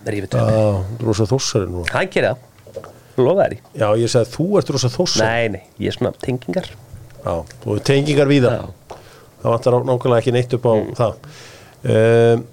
[0.07, 0.67] rífið Já,
[1.03, 1.83] rosa þossari nú.
[1.91, 5.65] Hann gerir það, lofa þær í Já, ég að þú ert rosa þossari Nei, nei,
[5.83, 6.69] ég er svona tengingar.
[7.17, 7.33] Já,
[7.65, 8.53] þú hefur tengingar víða.
[8.55, 8.97] Já.
[9.43, 11.19] Það vantar nákvæmlega ekki neitt upp á það.
[11.97, 12.45] Um,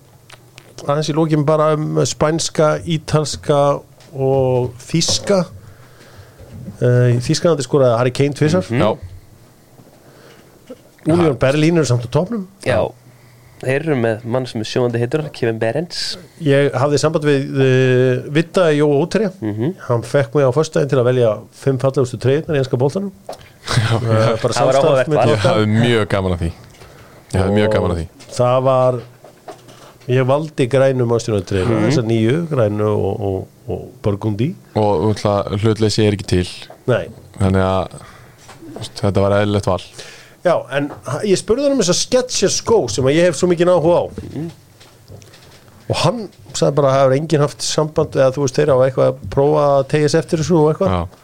[0.84, 3.60] Aðeins í lókin bara um spænska, ítalska
[4.16, 8.82] og þíska uh, í Þískanandi skoraði Harry Kane tvisar Mhm.
[8.82, 8.90] Já,
[11.14, 12.80] Union Berlin eru samt á topnum Já,
[13.64, 15.98] þeir eru með mann sem er sjóandi heitur Kevin Berens
[16.44, 19.68] Ég hafði samband við uh, Vitta Jóa Úterja Mhm.
[19.90, 21.30] hann fekk mig á föstudaginn til að velja
[21.64, 23.14] fimm fallegustu treyðnar í enska bóltanum uh,
[24.40, 26.52] bara Það var áhugavert ég hafði mjög gaman að því.
[27.34, 28.06] Ég hafði mjög gaman að því.
[28.38, 28.94] Það var
[30.14, 31.86] ég valdi grænu mannstjónu treyðnar Mhm.
[31.90, 33.38] þessar nýju, grænu og, og,
[33.72, 34.50] og Burgundi
[34.80, 35.14] Og
[35.62, 36.50] hlutleysi er ekki til.
[36.90, 37.06] Nei.
[37.38, 37.96] Þannig að
[39.00, 39.80] þetta var eðlilegt val.
[40.44, 40.90] Já, en
[41.24, 44.02] ég spurði hann um þess að sketcha skó sem að ég hef svo mikið áhuga
[44.04, 44.06] á.
[45.94, 46.24] Og hann
[46.56, 49.22] sagði bara að það hefur enginn haft samband eða þú veist þeir á eitthvað að
[49.34, 51.20] prófa að tegja eftir þessu og eitthvað.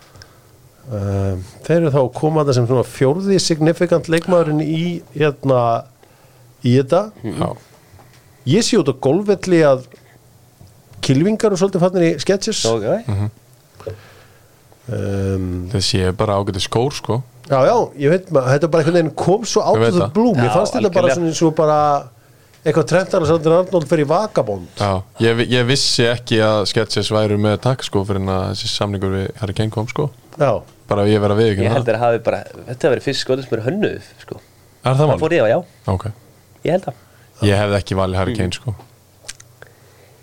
[0.90, 4.84] Um, þeir eru þá að koma þetta sem svona fjórði signifikant leikmaðurinn í
[5.14, 5.60] hérna
[6.64, 7.04] í þetta.
[7.22, 7.50] Já,
[8.56, 9.84] ég sé út á golfvelli að
[11.06, 12.62] kilvingar og svolítið fannir í sketches.
[12.70, 12.86] Ok,
[14.90, 17.20] um, það sé bara ágæti skór sko.
[17.50, 19.90] Já já, ég veit maður þetta er bara einhvern veginn kom svo Ég out veit
[19.90, 20.14] of the það.
[20.14, 20.34] blue.
[20.38, 21.78] Mér Já, fannst þetta bara svona eins og bara
[22.60, 24.68] eitthvað trendar að Sandra Arnold fyrir vagabond.
[24.78, 24.90] Já,
[25.24, 29.30] ég, ég vissi ekki að Sketches væru með takk sko fyrir að þessi samningur við
[29.42, 30.10] Harry Kane kom sko.
[30.38, 30.52] Já,
[30.92, 33.26] bara að ég vera við ég held að það hafi bara Þetta hafi verið fyrst
[33.26, 34.40] skoðið sem er hönnuð sko.
[34.84, 35.60] Er það Það fór ég á, já,
[35.96, 36.06] Ok,
[36.68, 37.02] ég held það.
[37.50, 38.76] Ég hefði ekki valið Harry Kane sko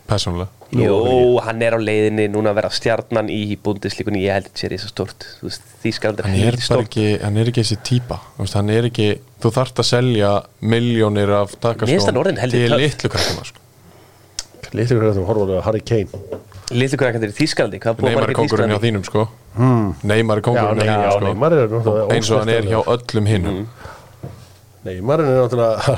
[0.06, 0.48] Persónulega.
[0.76, 0.96] Jó,
[1.42, 4.90] hann er á leiðinni núna að vera stjarnan í búndislíkunni, ég held þetta sé risa
[4.90, 7.78] stort Þú veist, Þýskaland er hann er ekki, hann er ekki þessi
[8.34, 9.08] þú veist, hann er ekki,
[9.42, 10.32] þú þarft að selja
[10.74, 11.54] miljónir af
[12.42, 13.64] heldur til litlu krakkuna sko.
[14.74, 16.22] litlu hverjum horfum við að Harry Kane.
[16.74, 19.26] Lítið krakkandir í Þýskalandi, hvað búið Neymar er í kongurinn hjá þínum sko.
[20.02, 21.44] Neymar er kongurinn hjá já, þínum
[21.86, 21.98] sko.
[22.02, 23.60] Er eins og hann er hjá öllum hinnum
[24.86, 25.94] Neymar er náttúrulega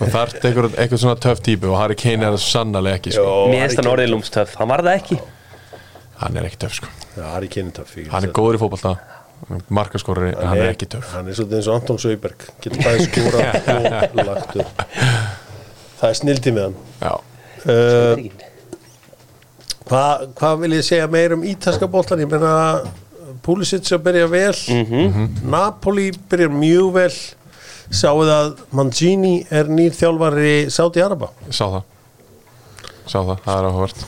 [0.00, 3.24] og þarft eitthvað, eitthvað svona töff típu og Harry Kane er það sannlega ekki sko.
[3.52, 5.18] Mér finnst hann orðið lúmstöf, hann var það ekki.
[6.20, 6.90] Hann er ekki töff sko.
[7.16, 8.92] já, Harry Kane er töff hann er góður í fótballta
[9.72, 11.08] markaskorri, en hann er ekki töff.
[11.16, 13.38] hann er svolítið eins og Anton Sauberg getur bæði skóra
[14.12, 14.82] og lagt upp.
[16.00, 16.76] Það er snildi með hann.
[17.00, 17.14] Já,
[17.72, 18.14] uh,
[19.90, 22.52] hvað hva vil ég segja meir um ítalska boltan ég meina
[23.44, 24.54] Pulisic að byrja vel.
[25.48, 27.12] Napoli byrja mjög vel
[27.90, 31.82] sáuð að Mangini er nýr þjálfari Sáti Araba sá það.
[33.10, 34.06] Sá það, það er áhugavert.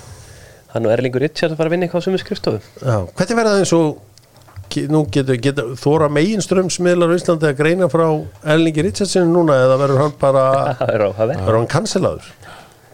[0.72, 2.60] Hann og Erlingur Richard að fara að vinna eitthvað sem er skrifstofu.
[2.80, 7.88] Já, hvernig verða það eins og nú getur, getur þóra meginströmsmiðlar á Íslandi að greina
[7.92, 8.06] frá
[8.54, 10.44] Erlingi Richardson núna eða verður hann bara
[10.78, 12.30] Það er verður hann cancelaður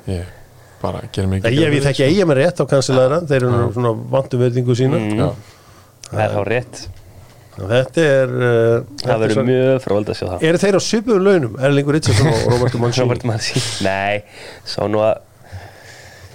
[0.08, 0.34] ég
[0.82, 3.68] bara gerum ég, ekki ég við þekki eigin með rétt á cancelaður þeir eru nú
[3.74, 5.00] svona vantum verðingu sína.
[5.18, 5.28] Já,
[6.08, 6.82] Það er þá rétt
[7.72, 10.42] þetta er uh, þetta Það er verður mjög fróðald að sjá það.
[10.48, 13.04] Eru þeir á svipuðum launum Erlingur Richardson og Roberto Mancini?
[13.04, 14.22] Robert Mansi Nei,
[14.68, 15.14] sá nú að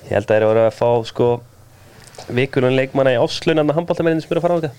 [0.03, 1.30] Ég held að þeir eru að fá sko
[2.36, 4.74] vikulun leikmanna í áslunarna handbóltamennin sem eru að fara á þetta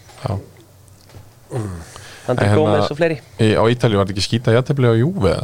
[1.54, 3.18] En Gómez hérna- og fleiri.
[3.40, 5.34] Í, á Ítalíu var þetta ekki skýta jættefli á Júve?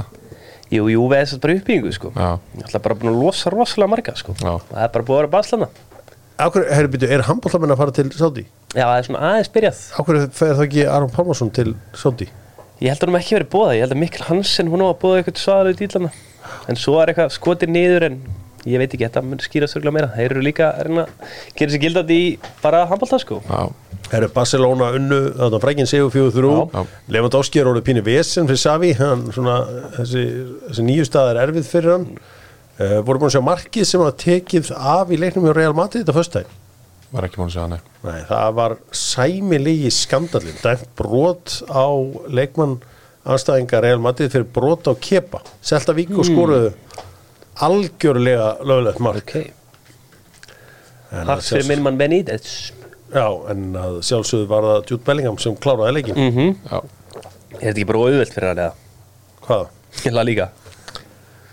[0.70, 2.12] Jú, jú, við þessast bara uppbyggingu sko.
[2.14, 4.32] Já, Ég ætla bara búin að losa rosalega marga sko.
[4.38, 4.52] Já.
[4.70, 5.68] Það er bara búið að vera baslana
[6.40, 7.08] Ákveð, herri byrju,
[8.74, 8.80] er að?
[8.80, 9.80] Já, það er svona aðeins byrjað.
[9.98, 12.28] Ákveð fer það ekki Aron Pálmarsson til Sáti?
[12.80, 15.00] Ég held að hún ekki verið bóða Ég held að Mikkel Hansen hún á að
[15.02, 16.12] bóða eitthvað svaðalega í dýlana
[16.70, 18.16] En svo er eitthvað skotið niður en
[18.68, 20.10] ég veit ekki, þetta mun skýra sörglega meira.
[20.14, 22.26] Þeir eru líka að reyna að gera sér gildandi í
[22.60, 23.40] bara handbólta sko.
[23.46, 23.70] Já,
[24.12, 26.52] Herri Barcelona unnu, þarna frækinn segur fjóðu þrjú.
[26.74, 26.98] Já.
[27.16, 29.60] Lewandowski er orðið pínu vesen fyrir Savi hann svona,
[29.96, 30.24] þessi,
[30.68, 32.08] þessi nýju stað er erfið fyrir hann.
[32.80, 36.04] Uh, voru búin að sjá markið sem að tekið af í leiknum hjá Real Madrid
[36.04, 36.58] þetta föstudaginn
[37.12, 41.84] var ekki búin að segja nei Nei, það var sæmilegi skandalinn dæmt brot á
[42.32, 42.78] leikmann
[43.28, 45.42] anstæðinga Real Madrid fyrir brot á kepa.
[45.60, 46.70] Selta Vík og skoruðu
[47.60, 49.34] algjörlega lögulegt mark.
[49.36, 49.50] Ok,
[51.12, 52.70] hart fyrir minn mann Benítez.
[53.10, 56.78] Já, en að sjálfsögðu var það Jude Bellingham sem kláraði leikin mm Já,
[57.58, 58.74] Er þetta ekki bara auðvelt fyrir hann eða?
[59.48, 59.64] Hvað?
[60.04, 60.46] Ég laði líka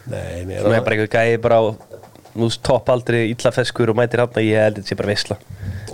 [0.07, 1.63] Nei, nei, Nú er bara eitthvað gæði bara á
[2.37, 5.37] Nú topp aldrei illafeskur og mætir hann Ég held að þetta sé bara veisla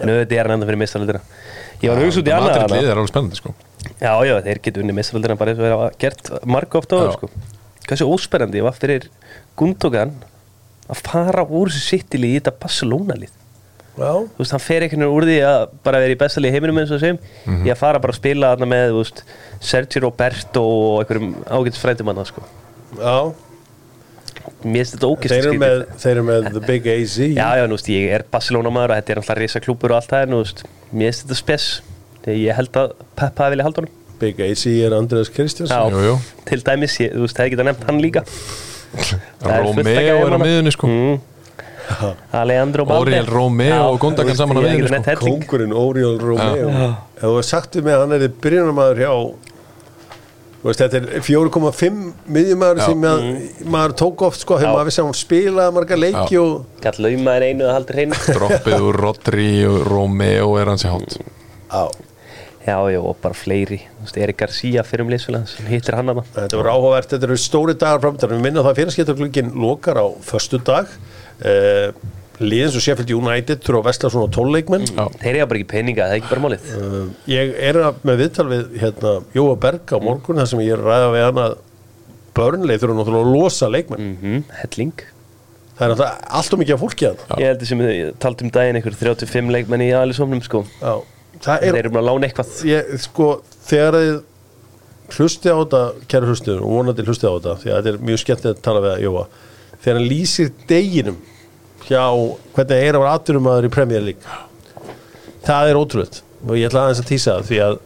[0.01, 1.21] En auðvitað er hann enda fyrir mistaröldina
[1.83, 2.81] Ég var að hugsa út í annað Madrid þarna.
[2.81, 3.53] lið er alveg spennandi sko
[4.03, 7.29] Já, já, þeir getur unni mistaröldina bara eins og hafa gert marg ofta áður sko.
[7.87, 9.07] Hversu ósperrandi var fyrir
[9.59, 10.13] Gundogan
[10.91, 13.33] að fara úr þessu sittilið í þetta Barcelona-lið
[13.93, 16.53] Já, Þú veist, hann fer einhvern veginn úr því að bara vera í bestalið í
[16.55, 17.65] heiminum eins og þeim Mhm.
[17.67, 19.19] Ég að fara bara að spila þarna með, þú veist,
[19.61, 22.41] Sergio Roberto og einhverjum ágætis frændumanna sko.
[22.97, 23.33] já
[24.63, 27.63] Mér finnst þetta ógæst Þeir eru með, þeir eru með The Big AZ Já, já,
[27.69, 30.29] nú veist, ég er Barcelona maður og þetta er alltaf risa klúpur og allt það,
[30.31, 31.67] nú veist, mér finnst þetta spes.
[32.23, 33.99] Þegar ég held að Pep hafi vilja halda honum.
[34.23, 36.15] Big AZ er Andreas Kristjáns Já,
[36.47, 38.25] til dæmis, ég, þú veist, það geta nefnt hann líka.
[38.93, 40.85] Er Romeo er á miðunni sko.
[40.85, 41.15] Mm,
[42.31, 43.09] Alejandro Balde.
[43.09, 45.41] Oriel Romeo og Gundogan saman á er neitt helling.
[45.41, 46.69] Kóngurinn Oriol Romeo.
[46.69, 49.52] Ef þú hefur sagt við mig að hann er byrjunarmaður hjá þú
[50.63, 51.97] veist, þetta er 4,5
[52.37, 53.27] miðjumæður sem að,
[53.75, 56.41] maður tók oft sko, þegar maður vissi að hann spilaði marga leiki Já.
[56.43, 58.21] og Gall laumaður einu að halda hreinu.
[58.39, 61.83] Droppið úr Rodri og Romeo er hans í á,
[62.63, 63.81] Já, já, og bara fleiri.
[63.97, 67.27] Þú veist, Erik Garcia fyrir um liðsfélag sem hittir hann hana þetta var áhugavert þetta
[67.27, 70.87] eru stóri dagar framöndan, við minna það að fyrirskiptaglugin lokar á föstu dag
[71.43, 71.91] uh,
[72.49, 75.05] liðin svo Sheffield United þurfa að vesla svona tónleikmenn Já.
[75.21, 76.67] Þeir eiga bara ekki peninga, það er ekki bara málið?
[76.77, 80.73] Uh, ég er að- með viðtal við hérna, Jóa Berg á morgun þar sem ég
[80.77, 81.55] er ræða við hann að
[82.37, 84.11] börnleið þurfa náttúrulega að losa leikmenn.
[84.23, 84.93] Mm Helling.
[85.77, 88.51] Það er náttúrulega allt og mikið af fólki að Ég heldur sem við taldi um
[88.53, 90.63] daginn einhver 35 leikmenn í aðlisofnum sko.
[90.81, 90.93] Já,
[91.43, 92.53] það Þeir er, eru bara að lána eitthvað.
[92.69, 93.27] Ég, sko,
[93.69, 94.13] þegar þið
[95.13, 98.21] hlusti á þetta, kæra hlustiður og vonandi hlusti á þetta, því að þetta er mjög
[98.23, 99.23] skemmtilegt að tala við að Jóa,
[99.83, 101.17] þegar hann lýsir deginum
[101.87, 102.03] hjá
[102.55, 104.37] hvernig það er að vera atvinnum aður í Premier League.
[105.43, 107.77] Það er ótrúlega og ég ætla aðeins að týsa það því að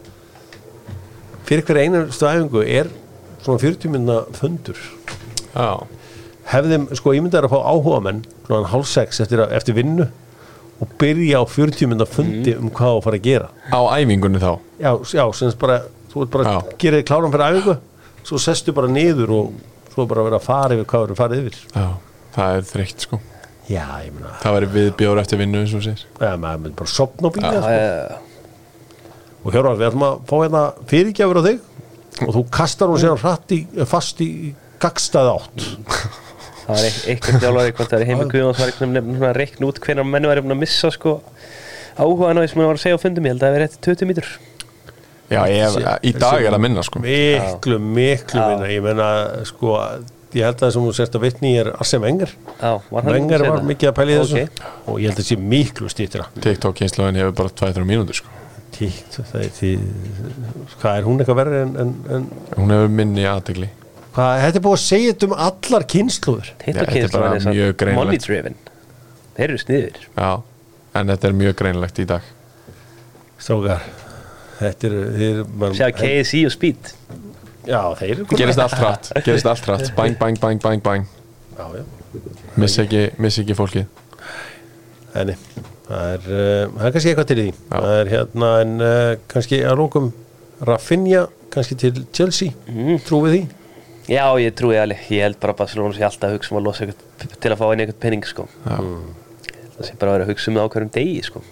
[1.48, 2.88] fyrir hver einastu æfingu er
[3.44, 4.78] svona 40 minna fundur.
[5.54, 5.68] Já,
[6.52, 10.08] hefðum, sko, ég myndi að fá áhuga menn svona hálf sex eftir, að- eftir vinnu
[10.80, 13.48] og byrja á 40 minna fundi um hvað á að fara að gera.
[13.74, 14.52] Á æfingunni þá?
[14.78, 15.80] Já, já, sem sagt bara
[16.12, 17.78] þú ert bara að gera þig kláran fyrir æfingu
[18.28, 19.52] svo sestu bara niður og
[19.94, 21.58] svo bara að vera að fara yfir hvað eru farið yfir.
[21.74, 21.88] Já,
[22.36, 23.20] það er þreytt sko
[23.68, 26.92] já, ég meina, Það væri viðbjóður eftir vinnu eins og sér ja, maður myndi bara
[26.94, 27.74] sopna og býja Já, sko.
[27.74, 28.22] já,
[29.44, 33.20] og Hjörvar, við ætlum að fá hérna fyrirgjafur á þig og þú kastar hún síðan
[33.22, 34.30] hratt í, fast í
[34.82, 35.62] gagstað átt.
[36.64, 39.68] Það var eit- eitthvað þjálfari hvort það er heimi Guðjóns var eitthvað nefnum að reikna
[39.70, 41.14] út hvernig menn væri búin að missa sko
[41.98, 43.28] áhugaðan á því sem hann var að segja á fundum.
[43.28, 44.28] Ég held að það hefði rétt 20 mítur
[45.28, 45.74] Já, ég,
[46.08, 47.00] í dag er að minna sko.
[47.04, 48.46] Miklu, miklu Já.
[48.48, 48.68] minna.
[48.72, 49.08] Ég meina,
[49.48, 49.74] sko
[50.36, 52.32] ég held að það sem þú sérst að vitni er Arsene Wenger.
[52.58, 54.42] Já, var hann Wenger var mikið að pæla í þessu.
[54.44, 54.66] Ok.
[54.84, 58.34] og ég held að það sé miklu stýttra TikTok kynsluðin hefur bara 2-3 mínútur sko.
[58.78, 59.70] Tíkt, það er því
[60.78, 62.26] hvað er hún eitthvað verið en, en, en
[62.58, 63.70] Hún hefur minni aðtegli
[64.14, 67.98] hvað, þetta er búið að segja þetta um allar kynsluður þetta er mjög er greinilegt.
[68.02, 68.58] money driven
[69.38, 70.30] Þeir eru sniður Já,
[71.00, 72.28] en þetta er mjög greinlegt í dag.
[73.38, 73.88] Strákar
[74.58, 76.92] þetta er, man, Sjá KSI og Speed
[77.68, 79.90] já, þeir eru Gerist allt hratt, gerist allt hratt.
[79.98, 81.08] Bang, bang, bang, bang, bang
[81.58, 81.84] já, já,
[82.58, 83.84] Miss ekki, miss ekki fólkið.
[85.14, 85.36] Henni
[85.88, 87.52] það er, uh, það er kannski eitthvað til því.
[87.52, 87.76] Já.
[87.76, 90.10] það er hérna en uh, kannski að lókum
[90.68, 91.22] Rafinha
[91.54, 92.56] kannski til Chelsea.
[92.68, 92.98] Mm.
[93.06, 93.44] trúið því?
[94.08, 96.68] Já, ég trúi alveg, ég held bara að Barcelona sé alltaf að hugsa um að
[96.68, 98.48] losa eitthvað til að fá inn eitthvað penning sko.
[98.64, 98.78] Já,
[99.78, 101.42] Það sé bara að vera að hugsa um það á hverjum degi sko.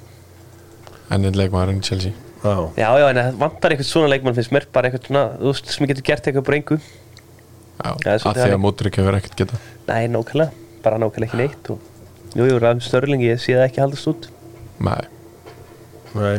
[1.15, 4.89] Ennið leikmaðurinn Chelsea já, Já, já, en það vantar eitthvað svona leikmann finnst mér bara
[4.91, 6.79] eitthvað svona, þú veist, sem getur gert eitthvað bara engu.
[6.81, 8.63] Já, Já, að svolítið því að þannig.
[8.65, 10.51] Modric hefur ekkert geta Nei, nákvæmlega,
[10.85, 11.93] bara nákvæmlega ekki neitt og
[12.37, 14.27] Jú, jú, Ræðum Störling, ég sé það ekki haldast út.
[14.85, 15.07] Nei,
[16.17, 16.35] nei.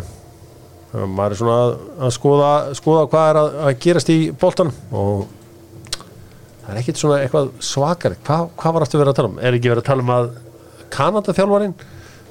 [0.92, 1.72] Það maður er svona að,
[2.06, 5.24] að skoða, skoða hvað er að, að gerast í boltan og
[6.62, 8.16] það er ekkit svona eitthvað svakar.
[8.28, 9.40] Hva, hvað var aftur verið að tala um?
[9.42, 10.30] Er ekki verið að tala um að
[10.94, 11.74] Kanada þjálfarin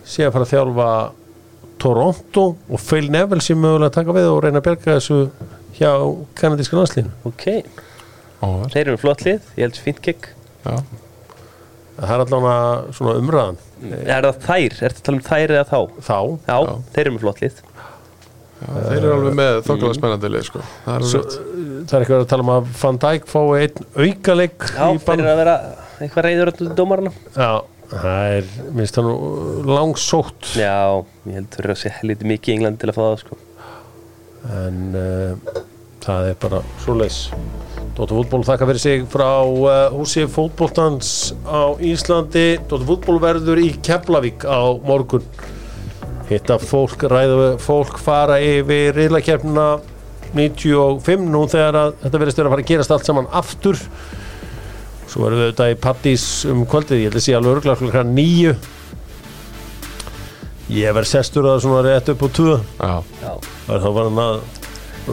[0.07, 0.89] sé að fara að þjálfa
[1.83, 5.19] Toronto og Phil Neville sé mögulega að taka við og reyna að berga þessu
[5.77, 5.91] hjá
[6.41, 7.47] kanadíska landslínu Ok,
[8.41, 10.31] óvar þeir eru flott lið, ég held fínt kikk
[10.67, 10.79] Já,
[12.01, 13.59] það er allavega svona umræðan.
[14.03, 15.79] Er það þær, ertu að tala um þær eða þá?
[16.09, 16.17] þá.
[16.49, 16.73] Já, Já.
[16.97, 17.61] þeir eru með flott lið.
[18.57, 20.65] Já þeir eru alveg með þokkalega spennandi lið sko.
[20.87, 23.87] Það er Svo, alveg það er eitthvað að tala um að Van Dijk fái einn
[24.07, 25.57] aukaleik Já, í þeir eru að vera
[26.01, 27.51] eitthvað reyður öllum dómarna Já,
[27.91, 29.17] það er, minnst það nú
[29.71, 30.51] langsótt.
[30.59, 33.21] Já, ég held þeir eru að sé helviti mikið í England til að fá það
[33.23, 33.39] sko.
[34.57, 35.55] En uh,
[36.05, 37.25] það er bara svo leis
[37.97, 42.59] Dóttur fútból þakka fyrir sig frá uh, húsi fótbóltans á Íslandi.
[42.69, 45.25] Dóttur fútból verður í Keflavík á morgun.
[46.29, 49.69] Hitta fólk, ræðu fólk fara yfir riðlakeppnina
[50.35, 53.81] 95 nú þegar að þetta verðist vera að fara að gerast allt saman aftur
[55.17, 58.11] svo verður við auðvitað í Pattís um kvöldið, ég held að sé alveg örglega klukkan
[58.17, 58.51] nýju
[60.77, 62.57] ég verð sestur að svona rétt upp á tvö.
[62.83, 62.93] Já,
[63.23, 63.33] Já,
[63.67, 64.41] Það er þá var hann að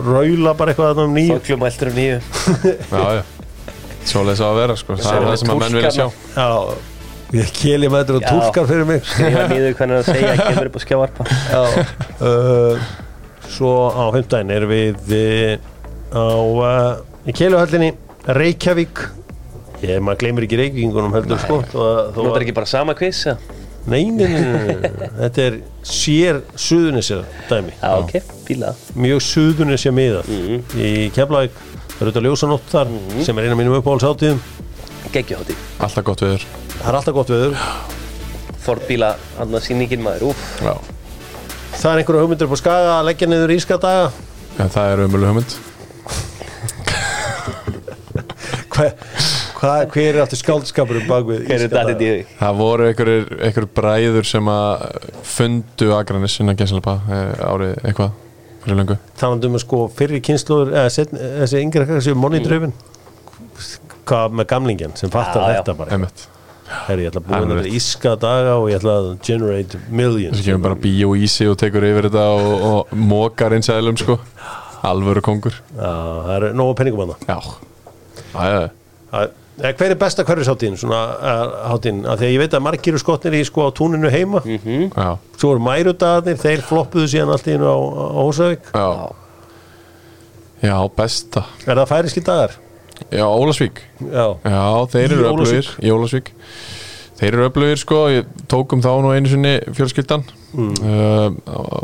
[0.03, 2.17] raula bara eitthvað þarna um nýju þoklum eldur um nýju
[2.73, 3.21] já, já.
[4.03, 4.97] Svoleiðis á að vera sko.
[4.99, 6.07] Það er Svo það sem að menn vilja sjá.
[6.35, 6.47] Já,
[7.39, 8.31] ég keli með þetta og Já.
[8.33, 9.05] túlkar fyrir mig.
[9.07, 11.27] Skrifa nýður hvernig að segja, kemur upp á skjávarpa.
[11.53, 11.61] Já.
[12.19, 12.89] Uh,
[13.53, 15.53] Svo á fimmtæðin erum við uh,
[16.11, 17.93] á uh, í Keiluhöllinni
[18.27, 19.05] Reykjavík
[19.83, 21.59] Ég, maður gleymir ekki Reykjavíkunum heldur sko
[22.15, 23.35] Nú er ekki bara sama eða?
[23.91, 24.91] Nei, nei, nei.
[25.19, 27.17] Þetta er sér suðunisja
[27.49, 27.73] dæmi.
[27.81, 28.13] Já, ok,
[28.47, 28.93] fíla það.
[29.03, 30.29] Mjög suðunisja miðað.
[30.31, 30.61] Mhm.
[30.79, 31.57] Í Keflavík
[31.93, 32.93] Það eru þetta ljósanótt þar
[33.27, 34.39] sem er eina mínum uppáhaldsáttíðum
[35.13, 36.45] Gekkjuhátti Alltaf gott viður
[36.79, 37.59] Það er alltaf gott veður.
[38.63, 40.73] Fordbíla, hann að sýningin maður, úf Já,
[41.75, 44.07] Það er einhverju hugmyndur upp á skaga að leggja niður íska daga?
[44.63, 45.55] En það er umölu hugmynd.
[48.73, 48.85] Hva,
[49.63, 52.25] hva, Hver er aftur skáldskapurum bak við er í því?
[52.41, 54.83] Það voru einhverjir, einhverjir bræður sem að
[55.35, 56.97] fundu Akranis innan gæslepa
[57.47, 58.11] árið eitthvað
[58.63, 58.97] fyrir löngu.
[59.19, 62.75] Talandi um að sko fyrri kynsluður eða setn, þessi yngri kakar séu money-driven
[64.03, 65.57] Hvað með gamlingin sem fattar Já, já.
[65.61, 65.95] þetta bara?
[65.95, 66.23] Einmitt.
[66.87, 67.67] Herri, ég ætla að Það er hérna rétt.
[67.69, 70.35] við íska daga og ég ætla að generate millions.
[70.39, 73.99] Þessi kemur bara bíó í sig og tekur yfir þetta og, og mókar eins aðlum
[73.99, 74.17] sko.
[74.83, 75.55] Alvöru kongur.
[75.77, 75.91] Já,
[76.27, 77.37] það er nógu penningum hana Já.
[78.33, 78.63] Æja,
[79.13, 80.77] Það- eh, Hver er besta hverfisháttíðin?
[80.81, 84.09] Svona uh, háttíðin, af því að ég veit að margir skotnir í sko á túninu
[84.09, 84.41] heima.
[84.47, 88.87] Já, Svo eru mærudagarnir, þeir floppuðu síðan allt í einu á, á Hósavík já.
[90.63, 91.45] Já, besta.
[91.67, 92.57] Er það færiski dagar?
[93.11, 96.29] Já, Ólasvík Já, Já, þeir eru öflugir Í Ólasvík
[97.19, 100.25] Þeir eru öflugir sko, ég tókum þá nú einu sinni fjölskyldan.
[100.57, 101.37] Mm.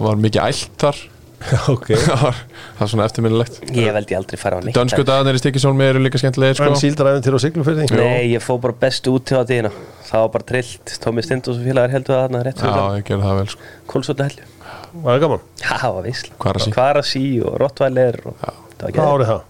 [0.03, 0.97] Var mikið ælt þar
[1.73, 1.85] ok.
[1.95, 2.39] Það var-
[2.77, 3.59] það er svona eftirminnilegt.
[3.75, 6.81] Ég veldi aldrei fara á neitt Dönsku dagarnir í Stikisólmi eru líka skemmtilegir En sko
[6.83, 9.71] síldræðin til á siglufyrði Nei, ég fó bara bestu út til tíðina.
[10.09, 13.05] Það var bara trillt, Tómi Stindós og félagar heldur það þarna rétt Já, fyrir ég
[13.09, 13.69] gerði það vel sko.
[14.25, 14.47] Hellu
[14.89, 15.43] Var það gaman?
[15.61, 16.33] Já, það var veisla.
[16.43, 16.71] Kvarasi.
[16.73, 19.45] Kvarasi og Rottweiler og það var Hvað árið það?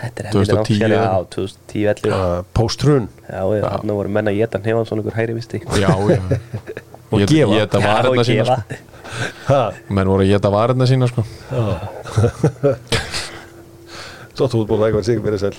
[0.00, 1.24] Þetta er heldur 2010 Já, eða?
[1.34, 5.34] 2010, 11 Uh, Post-run Já, já, þarna voru menn að geta hnefann svona ykkur hæri
[5.36, 5.60] visti.
[5.80, 6.20] Já, já
[7.10, 7.52] Og Ég- gefa.
[7.56, 8.58] Ég þetta og sína sko.
[9.90, 11.24] Menn voru að geta varirna sína sko.
[14.40, 15.56] Svo þú búin að eitthvað sigur fyrir sæl